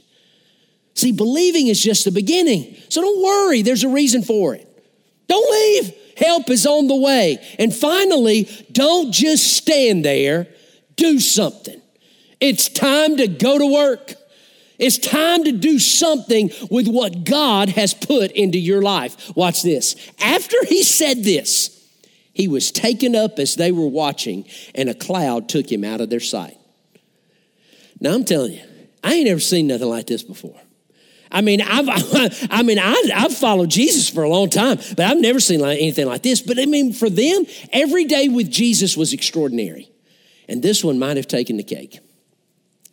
See, 0.96 1.12
believing 1.12 1.68
is 1.68 1.82
just 1.82 2.06
the 2.06 2.12
beginning. 2.12 2.76
So 2.90 3.02
don't 3.02 3.24
worry, 3.24 3.62
there's 3.62 3.84
a 3.84 3.90
reason 3.90 4.22
for 4.24 4.56
it. 4.56 4.66
Don't 5.28 5.52
leave. 5.52 5.94
Help 6.18 6.50
is 6.50 6.66
on 6.66 6.88
the 6.88 6.96
way. 6.96 7.40
And 7.58 7.74
finally, 7.74 8.50
don't 8.72 9.12
just 9.12 9.56
stand 9.56 10.04
there, 10.04 10.48
do 10.96 11.20
something. 11.20 11.82
It's 12.40 12.68
time 12.68 13.18
to 13.18 13.28
go 13.28 13.58
to 13.58 13.66
work. 13.66 14.14
It's 14.80 14.98
time 14.98 15.44
to 15.44 15.52
do 15.52 15.78
something 15.78 16.50
with 16.72 16.88
what 16.88 17.26
God 17.26 17.70
has 17.70 17.94
put 17.94 18.32
into 18.32 18.58
your 18.58 18.82
life. 18.82 19.36
Watch 19.36 19.62
this. 19.62 19.96
After 20.20 20.58
he 20.66 20.84
said 20.84 21.24
this, 21.24 21.76
he 22.34 22.48
was 22.48 22.72
taken 22.72 23.16
up 23.16 23.38
as 23.38 23.56
they 23.56 23.74
were 23.74 23.88
watching, 23.88 24.46
and 24.74 24.90
a 24.90 24.94
cloud 24.94 25.50
took 25.50 25.70
him 25.70 25.84
out 25.84 26.00
of 26.00 26.10
their 26.10 26.22
sight. 26.22 26.58
Now 28.00 28.14
I'm 28.14 28.24
telling 28.24 28.54
you, 28.54 28.62
I 29.04 29.16
ain't 29.16 29.28
ever 29.28 29.42
seen 29.42 29.68
nothing 29.68 29.90
like 29.90 30.08
this 30.08 30.24
before. 30.24 30.60
I 31.30 31.42
mean, 31.42 31.62
I've, 31.62 31.88
I 32.50 32.64
mean, 32.64 32.80
I, 32.80 33.12
have 33.14 33.36
followed 33.36 33.70
Jesus 33.70 34.10
for 34.10 34.24
a 34.24 34.30
long 34.30 34.50
time, 34.50 34.78
but 34.96 35.02
I've 35.02 35.20
never 35.20 35.42
seen 35.42 35.60
like, 35.60 35.78
anything 35.80 36.08
like 36.08 36.24
this. 36.24 36.42
But 36.42 36.58
I 36.58 36.66
mean, 36.66 36.94
for 36.94 37.10
them, 37.10 37.46
every 37.74 38.06
day 38.06 38.30
with 38.30 38.50
Jesus 38.50 38.96
was 38.96 39.12
extraordinary, 39.12 39.92
and 40.48 40.64
this 40.64 40.84
one 40.84 40.98
might 40.98 41.18
have 41.18 41.28
taken 41.28 41.58
the 41.58 41.64
cake. 41.64 42.00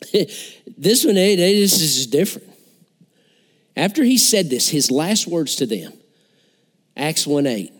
this 0.76 1.04
one, 1.04 1.14
they, 1.14 1.36
this 1.36 1.80
is 1.80 2.06
different. 2.06 2.48
After 3.76 4.04
he 4.04 4.16
said 4.16 4.48
this, 4.50 4.68
his 4.68 4.90
last 4.90 5.26
words 5.26 5.56
to 5.56 5.66
them, 5.66 5.92
Acts 6.96 7.26
1 7.26 7.46
8, 7.46 7.72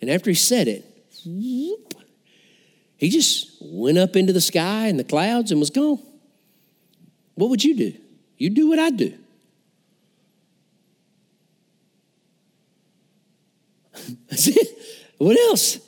and 0.00 0.10
after 0.10 0.30
he 0.30 0.34
said 0.34 0.68
it, 0.68 0.84
whoop, 1.26 1.94
he 2.96 3.10
just 3.10 3.56
went 3.60 3.98
up 3.98 4.16
into 4.16 4.32
the 4.32 4.40
sky 4.40 4.86
and 4.86 4.98
the 4.98 5.04
clouds 5.04 5.50
and 5.50 5.60
was 5.60 5.70
gone. 5.70 6.00
What 7.34 7.50
would 7.50 7.64
you 7.64 7.76
do? 7.76 7.94
You 8.36 8.50
do 8.50 8.68
what 8.68 8.78
I 8.78 8.90
do. 8.90 9.14
That's 14.28 14.48
it. 14.48 14.78
What 15.18 15.38
else? 15.38 15.78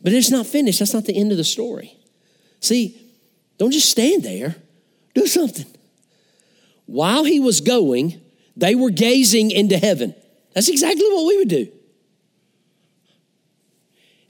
But 0.00 0.12
it's 0.12 0.30
not 0.30 0.46
finished. 0.46 0.80
That's 0.80 0.94
not 0.94 1.04
the 1.04 1.16
end 1.16 1.30
of 1.32 1.38
the 1.38 1.44
story. 1.44 1.96
See, 2.60 3.00
don't 3.58 3.70
just 3.70 3.88
stand 3.88 4.22
there, 4.22 4.56
do 5.14 5.26
something. 5.26 5.66
While 6.86 7.24
he 7.24 7.40
was 7.40 7.60
going, 7.60 8.20
they 8.56 8.74
were 8.74 8.90
gazing 8.90 9.50
into 9.50 9.78
heaven. 9.78 10.14
That's 10.54 10.68
exactly 10.68 11.06
what 11.08 11.26
we 11.26 11.38
would 11.38 11.48
do. 11.48 11.68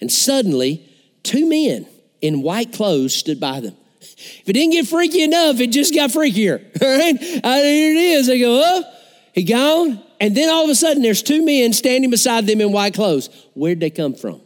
And 0.00 0.10
suddenly, 0.10 0.86
two 1.22 1.48
men 1.48 1.86
in 2.20 2.42
white 2.42 2.72
clothes 2.72 3.14
stood 3.14 3.40
by 3.40 3.60
them. 3.60 3.76
If 4.00 4.48
it 4.48 4.52
didn't 4.52 4.72
get 4.72 4.86
freaky 4.86 5.22
enough, 5.22 5.60
it 5.60 5.68
just 5.68 5.94
got 5.94 6.10
freakier. 6.10 6.60
All 6.82 6.98
right? 6.98 7.14
Uh, 7.44 7.62
here 7.62 7.92
it 7.92 7.96
is. 7.96 8.26
They 8.26 8.38
go, 8.38 8.62
oh, 8.64 8.84
he 9.32 9.44
gone. 9.44 10.00
And 10.20 10.36
then 10.36 10.48
all 10.48 10.64
of 10.64 10.70
a 10.70 10.74
sudden, 10.74 11.02
there's 11.02 11.22
two 11.22 11.44
men 11.44 11.72
standing 11.72 12.08
beside 12.08 12.46
them 12.46 12.60
in 12.60 12.72
white 12.72 12.94
clothes. 12.94 13.28
Where'd 13.54 13.80
they 13.80 13.90
come 13.90 14.14
from? 14.14 14.40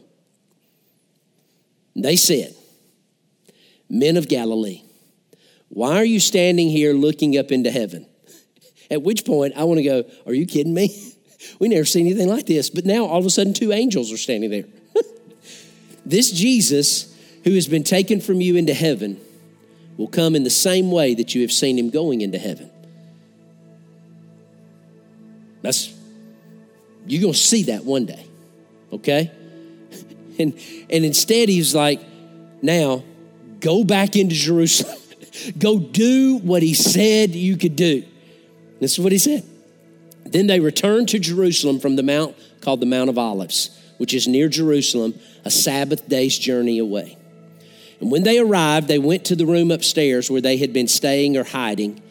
They 1.95 2.15
said, 2.15 2.55
Men 3.89 4.17
of 4.17 4.27
Galilee, 4.27 4.81
why 5.69 5.95
are 5.97 6.05
you 6.05 6.19
standing 6.19 6.69
here 6.69 6.93
looking 6.93 7.37
up 7.37 7.51
into 7.51 7.71
heaven? 7.71 8.07
At 8.91 9.03
which 9.03 9.23
point, 9.23 9.53
I 9.55 9.63
want 9.63 9.77
to 9.77 9.83
go, 9.83 10.03
Are 10.25 10.33
you 10.33 10.45
kidding 10.45 10.73
me? 10.73 11.15
We 11.57 11.69
never 11.69 11.85
seen 11.85 12.05
anything 12.05 12.27
like 12.27 12.45
this. 12.47 12.69
But 12.69 12.85
now, 12.85 13.05
all 13.05 13.17
of 13.17 13.25
a 13.25 13.29
sudden, 13.29 13.53
two 13.53 13.71
angels 13.71 14.11
are 14.11 14.17
standing 14.17 14.49
there. 14.49 14.65
this 16.05 16.31
Jesus, 16.31 17.17
who 17.45 17.53
has 17.53 17.65
been 17.65 17.85
taken 17.85 18.19
from 18.19 18.41
you 18.41 18.57
into 18.57 18.73
heaven, 18.73 19.19
will 19.95 20.09
come 20.09 20.35
in 20.35 20.43
the 20.43 20.49
same 20.49 20.91
way 20.91 21.13
that 21.15 21.33
you 21.33 21.41
have 21.41 21.51
seen 21.53 21.79
him 21.79 21.91
going 21.91 22.19
into 22.19 22.37
heaven. 22.37 22.69
That's, 25.61 25.93
you're 27.07 27.21
going 27.21 27.33
to 27.33 27.39
see 27.39 27.63
that 27.63 27.85
one 27.85 28.05
day, 28.05 28.25
okay? 28.91 29.31
And, 30.39 30.57
and 30.89 31.03
instead, 31.03 31.49
he's 31.49 31.75
like, 31.75 32.01
now 32.61 33.03
go 33.59 33.83
back 33.83 34.15
into 34.15 34.35
Jerusalem. 34.35 34.97
Go 35.57 35.79
do 35.79 36.37
what 36.37 36.61
he 36.61 36.73
said 36.73 37.31
you 37.31 37.57
could 37.57 37.75
do. 37.75 38.03
This 38.79 38.93
is 38.93 38.99
what 38.99 39.11
he 39.11 39.17
said. 39.17 39.43
Then 40.25 40.47
they 40.47 40.59
returned 40.59 41.09
to 41.09 41.19
Jerusalem 41.19 41.79
from 41.79 41.95
the 41.95 42.03
mount 42.03 42.35
called 42.61 42.79
the 42.79 42.85
Mount 42.85 43.09
of 43.09 43.17
Olives, 43.17 43.69
which 43.97 44.13
is 44.13 44.27
near 44.27 44.47
Jerusalem, 44.47 45.17
a 45.45 45.51
Sabbath 45.51 46.07
day's 46.07 46.37
journey 46.37 46.77
away. 46.77 47.17
And 47.99 48.11
when 48.11 48.23
they 48.23 48.39
arrived, 48.39 48.87
they 48.87 48.99
went 48.99 49.25
to 49.25 49.35
the 49.35 49.45
room 49.45 49.71
upstairs 49.71 50.29
where 50.29 50.41
they 50.41 50.57
had 50.57 50.71
been 50.71 50.87
staying 50.87 51.35
or 51.35 51.43
hiding. 51.43 52.01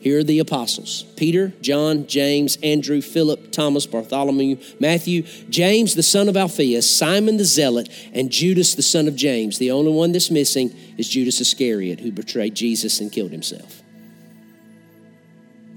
Here 0.00 0.20
are 0.20 0.24
the 0.24 0.38
apostles 0.38 1.04
Peter, 1.16 1.52
John, 1.60 2.06
James, 2.06 2.56
Andrew, 2.62 3.02
Philip, 3.02 3.52
Thomas, 3.52 3.86
Bartholomew, 3.86 4.56
Matthew, 4.80 5.22
James, 5.50 5.94
the 5.94 6.02
son 6.02 6.28
of 6.28 6.36
Alphaeus, 6.36 6.90
Simon 6.90 7.36
the 7.36 7.44
Zealot, 7.44 7.88
and 8.14 8.30
Judas, 8.30 8.74
the 8.74 8.82
son 8.82 9.06
of 9.06 9.14
James. 9.14 9.58
The 9.58 9.70
only 9.70 9.92
one 9.92 10.12
that's 10.12 10.30
missing 10.30 10.74
is 10.96 11.08
Judas 11.08 11.40
Iscariot, 11.40 12.00
who 12.00 12.10
betrayed 12.10 12.54
Jesus 12.54 13.00
and 13.00 13.12
killed 13.12 13.30
himself. 13.30 13.82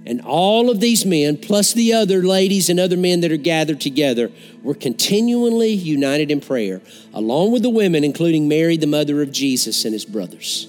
And 0.06 0.22
all 0.22 0.70
of 0.70 0.80
these 0.80 1.06
men, 1.06 1.38
plus 1.38 1.74
the 1.74 1.94
other 1.94 2.24
ladies 2.24 2.70
and 2.70 2.80
other 2.80 2.98
men 2.98 3.22
that 3.22 3.32
are 3.32 3.38
gathered 3.38 3.80
together, 3.80 4.32
were 4.62 4.74
continually 4.74 5.72
united 5.72 6.32
in 6.32 6.40
prayer, 6.40 6.82
along 7.14 7.52
with 7.52 7.62
the 7.62 7.70
women, 7.70 8.04
including 8.04 8.48
Mary, 8.48 8.78
the 8.78 8.88
mother 8.88 9.22
of 9.22 9.32
Jesus, 9.32 9.84
and 9.86 9.94
his 9.94 10.06
brothers. 10.06 10.68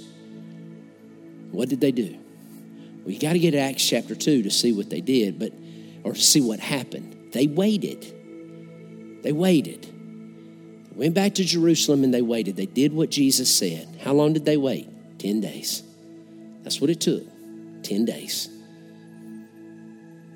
What 1.50 1.68
did 1.68 1.80
they 1.80 1.92
do? 1.92 2.18
Well, 3.04 3.12
you 3.12 3.20
got 3.20 3.34
to 3.34 3.38
get 3.38 3.50
to 3.50 3.58
Acts 3.58 3.86
chapter 3.86 4.14
2 4.14 4.42
to 4.44 4.50
see 4.50 4.72
what 4.72 4.88
they 4.88 5.02
did, 5.02 5.38
but 5.38 5.52
or 6.04 6.14
see 6.14 6.40
what 6.40 6.58
happened. 6.58 7.30
They 7.32 7.46
waited. 7.46 8.02
They 9.22 9.32
waited. 9.32 9.82
They 9.82 10.96
went 10.96 11.14
back 11.14 11.34
to 11.34 11.44
Jerusalem 11.44 12.02
and 12.04 12.14
they 12.14 12.22
waited. 12.22 12.56
They 12.56 12.66
did 12.66 12.92
what 12.92 13.10
Jesus 13.10 13.54
said. 13.54 13.98
How 14.02 14.12
long 14.12 14.32
did 14.32 14.44
they 14.44 14.56
wait? 14.56 14.88
10 15.18 15.40
days. 15.40 15.82
That's 16.62 16.80
what 16.80 16.90
it 16.90 17.00
took. 17.00 17.24
10 17.82 18.04
days. 18.04 18.48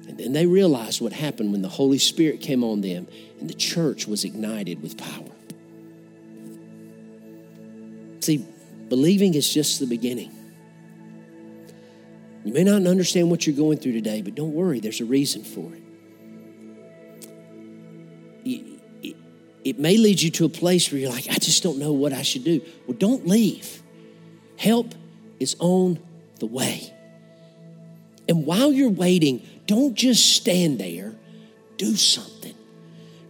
And 0.08 0.18
then 0.18 0.32
they 0.32 0.46
realized 0.46 1.00
what 1.00 1.12
happened 1.12 1.52
when 1.52 1.62
the 1.62 1.68
Holy 1.68 1.98
Spirit 1.98 2.40
came 2.40 2.64
on 2.64 2.80
them 2.80 3.06
and 3.40 3.48
the 3.48 3.54
church 3.54 4.06
was 4.06 4.24
ignited 4.24 4.82
with 4.82 4.96
power. 4.96 5.30
See, 8.20 8.44
believing 8.88 9.34
is 9.34 9.52
just 9.52 9.80
the 9.80 9.86
beginning. 9.86 10.32
You 12.44 12.52
may 12.52 12.64
not 12.64 12.86
understand 12.86 13.30
what 13.30 13.46
you're 13.46 13.56
going 13.56 13.78
through 13.78 13.92
today, 13.92 14.22
but 14.22 14.34
don't 14.34 14.52
worry, 14.52 14.80
there's 14.80 15.00
a 15.00 15.04
reason 15.04 15.44
for 15.44 15.72
it. 15.74 15.82
It, 19.64 19.78
may 19.78 19.98
lead 19.98 20.22
you 20.22 20.30
to 20.30 20.46
a 20.46 20.48
place 20.48 20.90
where 20.90 20.98
you're 21.00 21.10
like, 21.10 21.28
I 21.28 21.34
just 21.34 21.62
don't 21.62 21.78
know 21.78 21.92
what 21.92 22.14
I 22.14 22.22
should 22.22 22.44
do. 22.44 22.62
Well, 22.86 22.96
don't 22.96 23.26
leave. 23.26 23.82
Help 24.56 24.94
is 25.38 25.56
on 25.58 25.98
the 26.38 26.46
way. 26.46 26.94
And 28.28 28.46
while 28.46 28.72
you're 28.72 28.88
waiting, 28.88 29.46
don't 29.66 29.94
just 29.94 30.34
stand 30.34 30.78
there, 30.78 31.14
do 31.76 31.96
something. 31.96 32.54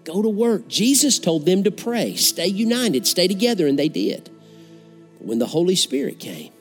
Go 0.04 0.22
to 0.22 0.28
work. 0.28 0.68
Jesus 0.68 1.18
told 1.18 1.44
them 1.44 1.64
to 1.64 1.70
pray, 1.70 2.14
stay 2.14 2.46
united, 2.46 3.06
stay 3.06 3.28
together, 3.28 3.66
and 3.66 3.78
they 3.78 3.88
did. 3.88 4.30
When 5.18 5.38
the 5.38 5.46
Holy 5.46 5.74
Spirit 5.74 6.18
came, 6.18 6.52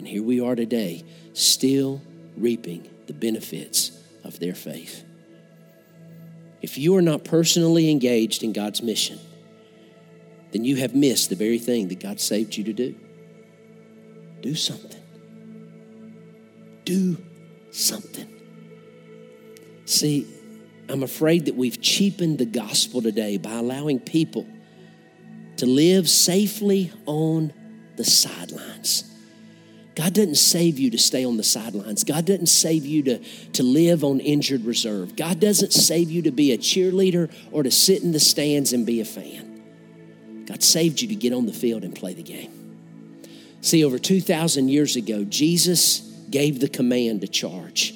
and 0.00 0.08
here 0.08 0.22
we 0.22 0.40
are 0.40 0.54
today, 0.54 1.04
still 1.34 2.00
reaping 2.34 2.88
the 3.06 3.12
benefits 3.12 3.92
of 4.24 4.40
their 4.40 4.54
faith. 4.54 5.04
If 6.62 6.78
you 6.78 6.96
are 6.96 7.02
not 7.02 7.22
personally 7.22 7.90
engaged 7.90 8.42
in 8.42 8.54
God's 8.54 8.80
mission, 8.80 9.18
then 10.52 10.64
you 10.64 10.76
have 10.76 10.94
missed 10.94 11.28
the 11.28 11.36
very 11.36 11.58
thing 11.58 11.88
that 11.88 12.00
God 12.00 12.18
saved 12.18 12.56
you 12.56 12.64
to 12.64 12.72
do. 12.72 12.94
Do 14.40 14.54
something. 14.54 15.02
Do 16.86 17.22
something. 17.70 18.40
See, 19.84 20.26
I'm 20.88 21.02
afraid 21.02 21.44
that 21.44 21.56
we've 21.56 21.78
cheapened 21.82 22.38
the 22.38 22.46
gospel 22.46 23.02
today 23.02 23.36
by 23.36 23.52
allowing 23.52 24.00
people 24.00 24.48
to 25.58 25.66
live 25.66 26.08
safely 26.08 26.90
on 27.04 27.52
the 27.96 28.04
sidelines. 28.04 28.69
God 29.94 30.14
doesn't 30.14 30.36
save 30.36 30.78
you 30.78 30.90
to 30.90 30.98
stay 30.98 31.24
on 31.24 31.36
the 31.36 31.42
sidelines. 31.42 32.04
God 32.04 32.24
doesn't 32.24 32.46
save 32.46 32.86
you 32.86 33.02
to, 33.04 33.18
to 33.52 33.62
live 33.62 34.04
on 34.04 34.20
injured 34.20 34.64
reserve. 34.64 35.16
God 35.16 35.40
doesn't 35.40 35.72
save 35.72 36.10
you 36.10 36.22
to 36.22 36.30
be 36.30 36.52
a 36.52 36.58
cheerleader 36.58 37.32
or 37.50 37.62
to 37.62 37.70
sit 37.70 38.02
in 38.02 38.12
the 38.12 38.20
stands 38.20 38.72
and 38.72 38.86
be 38.86 39.00
a 39.00 39.04
fan. 39.04 40.44
God 40.46 40.62
saved 40.62 41.00
you 41.00 41.08
to 41.08 41.14
get 41.14 41.32
on 41.32 41.46
the 41.46 41.52
field 41.52 41.84
and 41.84 41.94
play 41.94 42.14
the 42.14 42.22
game. 42.22 42.60
See, 43.62 43.84
over 43.84 43.98
2,000 43.98 44.68
years 44.68 44.96
ago, 44.96 45.24
Jesus 45.24 46.00
gave 46.30 46.60
the 46.60 46.68
command 46.68 47.20
to 47.20 47.28
charge, 47.28 47.90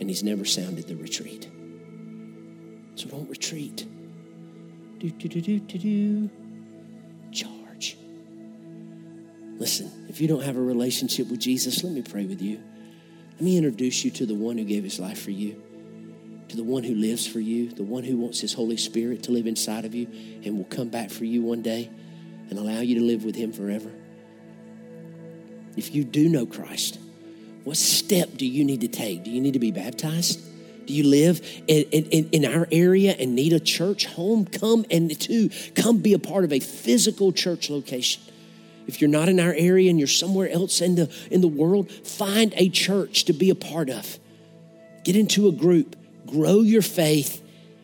and 0.00 0.08
he's 0.08 0.22
never 0.22 0.44
sounded 0.44 0.86
the 0.88 0.96
retreat. 0.96 1.48
So 2.94 3.08
don't 3.08 3.28
retreat. 3.28 3.86
Do, 4.98 5.10
do, 5.10 5.28
do, 5.28 5.40
do, 5.40 5.60
do, 5.60 5.78
do. 5.78 6.30
Listen, 9.60 10.06
if 10.08 10.22
you 10.22 10.26
don't 10.26 10.42
have 10.42 10.56
a 10.56 10.60
relationship 10.60 11.28
with 11.28 11.38
Jesus, 11.38 11.84
let 11.84 11.92
me 11.92 12.00
pray 12.00 12.24
with 12.24 12.40
you. 12.40 12.62
Let 13.34 13.42
me 13.42 13.58
introduce 13.58 14.02
you 14.04 14.10
to 14.12 14.24
the 14.24 14.34
one 14.34 14.56
who 14.56 14.64
gave 14.64 14.82
his 14.82 14.98
life 14.98 15.20
for 15.20 15.32
you, 15.32 15.62
to 16.48 16.56
the 16.56 16.64
one 16.64 16.82
who 16.82 16.94
lives 16.94 17.26
for 17.26 17.40
you, 17.40 17.68
the 17.68 17.82
one 17.82 18.02
who 18.02 18.16
wants 18.16 18.40
his 18.40 18.54
Holy 18.54 18.78
Spirit 18.78 19.22
to 19.24 19.32
live 19.32 19.46
inside 19.46 19.84
of 19.84 19.94
you 19.94 20.08
and 20.44 20.56
will 20.56 20.64
come 20.64 20.88
back 20.88 21.10
for 21.10 21.26
you 21.26 21.42
one 21.42 21.60
day 21.60 21.90
and 22.48 22.58
allow 22.58 22.80
you 22.80 22.98
to 22.98 23.04
live 23.04 23.22
with 23.22 23.36
him 23.36 23.52
forever. 23.52 23.92
If 25.76 25.94
you 25.94 26.04
do 26.04 26.30
know 26.30 26.46
Christ, 26.46 26.98
what 27.64 27.76
step 27.76 28.38
do 28.38 28.46
you 28.46 28.64
need 28.64 28.80
to 28.80 28.88
take? 28.88 29.24
Do 29.24 29.30
you 29.30 29.42
need 29.42 29.52
to 29.52 29.58
be 29.58 29.72
baptized? 29.72 30.40
Do 30.86 30.94
you 30.94 31.04
live 31.04 31.40
in, 31.68 31.84
in, 31.92 32.30
in, 32.30 32.44
our 32.46 32.66
area 32.72 33.12
and 33.12 33.34
need 33.34 33.52
a 33.52 33.60
church 33.60 34.06
home? 34.06 34.46
Come 34.46 34.86
and 34.90 35.18
to 35.20 35.50
come 35.74 35.98
be 35.98 36.14
a 36.14 36.18
part 36.18 36.44
of 36.44 36.52
a 36.52 36.60
physical 36.60 37.30
church 37.30 37.68
location. 37.68 38.22
If 38.90 39.00
you're 39.00 39.08
not 39.08 39.28
in 39.28 39.38
our 39.38 39.54
area 39.56 39.88
and 39.88 40.00
you're 40.00 40.08
somewhere 40.08 40.48
else 40.48 40.80
in 40.80 40.96
the, 40.96 41.08
in 41.30 41.42
the 41.42 41.48
world, 41.48 41.92
find 41.92 42.52
a 42.56 42.68
church 42.68 43.24
to 43.26 43.32
be 43.32 43.48
a 43.48 43.54
part 43.54 43.88
of. 43.88 44.18
Get 45.04 45.14
into 45.14 45.46
a 45.46 45.52
group, 45.52 45.94
grow 46.26 46.62
your 46.62 46.82
faith, 46.82 47.40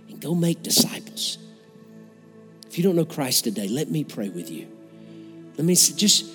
and 0.08 0.20
go 0.20 0.34
make 0.34 0.64
disciples. 0.64 1.38
If 2.66 2.76
you 2.76 2.82
don't 2.82 2.96
know 2.96 3.04
Christ 3.04 3.44
today, 3.44 3.68
let 3.68 3.88
me 3.88 4.02
pray 4.02 4.30
with 4.30 4.50
you. 4.50 4.66
Let 5.56 5.64
me 5.64 5.76
just 5.76 6.26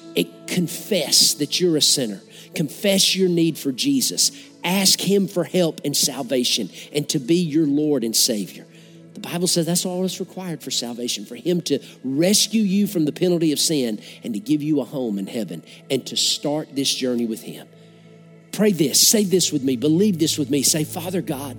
confess 0.47 1.33
that 1.35 1.59
you're 1.59 1.75
a 1.75 1.81
sinner. 1.81 2.21
Confess 2.55 3.13
your 3.13 3.27
need 3.27 3.57
for 3.57 3.73
Jesus. 3.73 4.31
Ask 4.63 5.01
Him 5.01 5.27
for 5.27 5.43
help 5.43 5.81
and 5.83 5.95
salvation 5.95 6.69
and 6.93 7.09
to 7.09 7.19
be 7.19 7.35
your 7.35 7.67
Lord 7.67 8.05
and 8.05 8.15
Savior. 8.15 8.65
The 9.13 9.19
Bible 9.19 9.47
says 9.47 9.65
that's 9.65 9.85
all 9.85 10.01
that's 10.01 10.19
required 10.19 10.63
for 10.63 10.71
salvation, 10.71 11.25
for 11.25 11.35
Him 11.35 11.61
to 11.63 11.79
rescue 12.03 12.61
you 12.61 12.87
from 12.87 13.05
the 13.05 13.11
penalty 13.11 13.51
of 13.51 13.59
sin 13.59 14.01
and 14.23 14.33
to 14.33 14.39
give 14.39 14.63
you 14.63 14.79
a 14.81 14.85
home 14.85 15.19
in 15.19 15.27
heaven 15.27 15.63
and 15.89 16.05
to 16.07 16.15
start 16.15 16.75
this 16.75 16.93
journey 16.93 17.25
with 17.25 17.41
Him. 17.41 17.67
Pray 18.51 18.71
this, 18.71 19.05
say 19.05 19.23
this 19.23 19.51
with 19.51 19.63
me, 19.63 19.75
believe 19.75 20.19
this 20.19 20.37
with 20.37 20.49
me. 20.49 20.61
Say, 20.61 20.83
Father 20.83 21.21
God, 21.21 21.57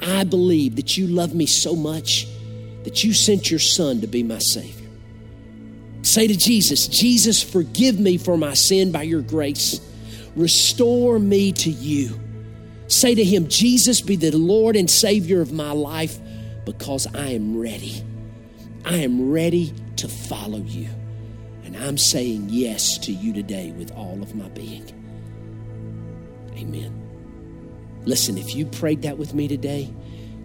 I 0.00 0.24
believe 0.24 0.76
that 0.76 0.96
you 0.96 1.06
love 1.06 1.34
me 1.34 1.46
so 1.46 1.76
much 1.76 2.26
that 2.84 3.04
you 3.04 3.12
sent 3.12 3.50
your 3.50 3.60
son 3.60 4.00
to 4.00 4.06
be 4.06 4.22
my 4.22 4.38
Savior. 4.38 4.88
Say 6.02 6.26
to 6.26 6.36
Jesus, 6.36 6.88
Jesus, 6.88 7.42
forgive 7.42 8.00
me 8.00 8.18
for 8.18 8.36
my 8.36 8.54
sin 8.54 8.90
by 8.90 9.02
your 9.02 9.22
grace. 9.22 9.80
Restore 10.34 11.18
me 11.20 11.52
to 11.52 11.70
you. 11.70 12.18
Say 12.88 13.14
to 13.14 13.24
him, 13.24 13.48
Jesus, 13.48 14.00
be 14.00 14.16
the 14.16 14.36
Lord 14.36 14.74
and 14.74 14.90
Savior 14.90 15.40
of 15.40 15.52
my 15.52 15.70
life 15.70 16.18
because 16.64 17.06
I 17.14 17.28
am 17.28 17.58
ready. 17.58 18.04
I 18.84 18.96
am 18.96 19.30
ready 19.30 19.72
to 19.96 20.08
follow 20.08 20.58
you. 20.58 20.88
And 21.64 21.76
I'm 21.76 21.96
saying 21.96 22.46
yes 22.48 22.98
to 22.98 23.12
you 23.12 23.32
today 23.32 23.72
with 23.72 23.92
all 23.92 24.22
of 24.22 24.34
my 24.34 24.48
being. 24.48 24.84
Amen. 26.56 26.98
Listen, 28.04 28.36
if 28.36 28.54
you 28.54 28.66
prayed 28.66 29.02
that 29.02 29.18
with 29.18 29.32
me 29.32 29.48
today, 29.48 29.92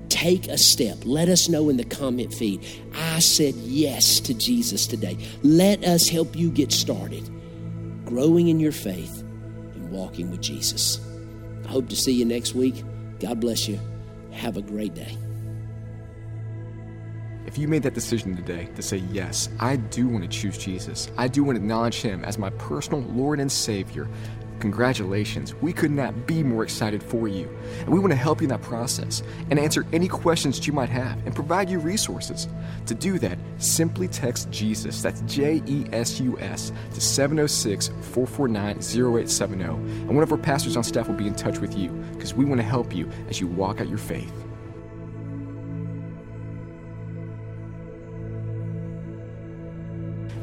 take 0.10 0.47
a 0.47 0.58
step. 0.58 0.97
Let 1.03 1.27
us 1.27 1.49
know 1.49 1.69
in 1.69 1.77
the 1.77 1.84
comment 1.84 2.34
feed. 2.34 2.65
I 2.95 3.19
said 3.19 3.56
yes 3.56 4.19
to 4.21 4.34
Jesus 4.34 4.88
today. 4.88 5.17
Let 5.43 5.84
us 5.84 6.08
help 6.08 6.36
you 6.36 6.51
get 6.51 6.71
started 6.71 7.30
growing 8.06 8.47
in 8.47 8.60
your 8.60 8.71
faith 8.71 9.19
and 9.73 9.91
walking 9.91 10.32
with 10.32 10.41
Jesus. 10.41 10.99
I 11.65 11.69
hope 11.69 11.89
to 11.89 11.95
see 11.95 12.13
you 12.13 12.25
next 12.25 12.56
week. 12.56 12.84
God 13.19 13.39
bless 13.39 13.67
you. 13.67 13.80
Have 14.32 14.56
a 14.56 14.62
great 14.62 14.93
day. 14.93 15.17
If 17.48 17.58
you 17.58 17.68
made 17.68 17.84
that 17.84 17.94
decision 17.94 18.36
today 18.36 18.68
to 18.76 18.82
say, 18.82 18.98
Yes, 19.12 19.50
I 19.60 19.78
do 19.78 20.08
want 20.08 20.24
to 20.24 20.30
choose 20.30 20.58
Jesus, 20.58 21.10
I 21.18 21.28
do 21.28 21.44
want 21.44 21.56
to 21.56 21.62
acknowledge 21.62 22.02
Him 22.02 22.24
as 22.26 22.38
my 22.38 22.50
personal 22.52 23.02
Lord 23.02 23.40
and 23.40 23.52
Savior, 23.52 24.08
Congratulations, 24.60 25.54
we 25.56 25.72
could 25.72 25.92
not 25.92 26.26
be 26.26 26.42
more 26.42 26.64
excited 26.64 27.04
for 27.04 27.28
you. 27.28 27.48
And 27.82 27.90
we 27.90 28.00
want 28.00 28.12
to 28.12 28.18
help 28.18 28.42
you 28.42 28.46
in 28.46 28.50
that 28.50 28.64
process 28.64 29.22
and 29.52 29.60
answer 29.60 29.86
any 29.94 30.08
questions 30.08 30.58
that 30.58 30.66
you 30.66 30.74
might 30.74 30.90
have 30.90 31.24
and 31.26 31.36
provide 31.36 31.70
you 31.70 31.78
resources. 31.80 32.48
To 32.88 32.96
do 32.96 33.20
that, 33.20 33.38
simply 33.60 34.08
text 34.08 34.50
Jesus, 34.50 35.02
that's 35.02 35.22
J 35.22 35.62
E 35.68 35.86
S 35.94 36.20
U 36.20 36.40
S, 36.40 36.72
to 36.94 37.02
706 37.02 37.90
449 38.02 38.78
0870. 38.78 39.64
And 39.64 40.10
one 40.10 40.24
of 40.24 40.32
our 40.32 40.38
pastors 40.38 40.76
on 40.76 40.84
staff 40.84 41.08
will 41.08 41.16
be 41.16 41.28
in 41.28 41.36
touch 41.36 41.60
with 41.60 41.78
you 41.78 41.90
because 42.14 42.34
we 42.34 42.46
want 42.46 42.60
to 42.60 42.66
help 42.66 42.96
you 42.96 43.10
as 43.30 43.40
you 43.40 43.48
walk 43.48 43.80
out 43.80 43.88
your 43.88 44.00
faith. 44.00 44.47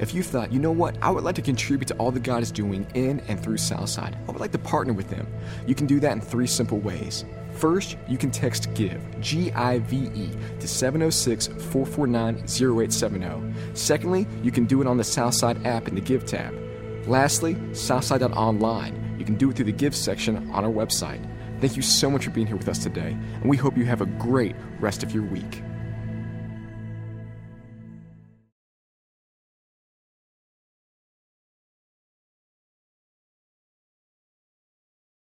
If 0.01 0.13
you 0.13 0.23
thought, 0.23 0.53
you 0.53 0.59
know 0.59 0.73
what, 0.73 0.97
I 1.01 1.11
would 1.11 1.23
like 1.23 1.37
to 1.37 1.43
contribute 1.43 1.87
to 1.89 1.95
all 1.95 2.11
that 2.11 2.23
God 2.25 2.43
is 2.43 2.51
doing 2.51 2.87
in 2.95 3.21
and 3.29 3.41
through 3.41 3.59
Southside, 3.59 4.19
I 4.29 4.33
would 4.33 4.41
like 4.41 4.53
to 4.53 4.59
partner 4.59 4.93
with 4.93 5.09
them. 5.09 5.27
You 5.67 5.75
can 5.75 5.87
do 5.87 6.01
that 6.01 6.13
in 6.13 6.21
three 6.21 6.49
simple 6.49 6.79
ways. 6.79 7.25
First, 7.53 7.97
you 8.09 8.19
can 8.19 8.33
text 8.33 8.75
GIVE, 8.75 9.21
G 9.21 9.53
I 9.53 9.79
V 9.79 10.11
E, 10.15 10.31
to 10.59 10.67
706 10.67 11.47
449 11.47 12.35
0870. 12.39 13.55
Secondly, 13.75 14.27
you 14.43 14.51
can 14.51 14.65
do 14.65 14.81
it 14.81 14.89
on 14.89 14.97
the 14.97 15.05
Southside 15.05 15.65
app 15.65 15.87
in 15.87 15.95
the 15.95 16.01
Give 16.01 16.27
tab. 16.27 16.53
Lastly, 17.07 17.57
Southside.online. 17.73 19.17
You 19.19 19.25
can 19.25 19.37
do 19.37 19.51
it 19.51 19.57
through 19.57 19.67
the 19.67 19.73
Give 19.73 19.95
section 19.95 20.51
on 20.51 20.65
our 20.65 20.73
website. 20.73 21.25
Thank 21.61 21.77
you 21.77 21.83
so 21.83 22.11
much 22.11 22.25
for 22.25 22.31
being 22.31 22.49
here 22.49 22.57
with 22.57 22.69
us 22.69 22.79
today, 22.79 23.17
and 23.41 23.49
we 23.49 23.57
hope 23.57 23.77
you 23.77 23.85
have 23.85 24.01
a 24.01 24.07
great 24.07 24.57
rest 24.81 25.05
of 25.05 25.15
your 25.15 25.23
week. 25.23 25.63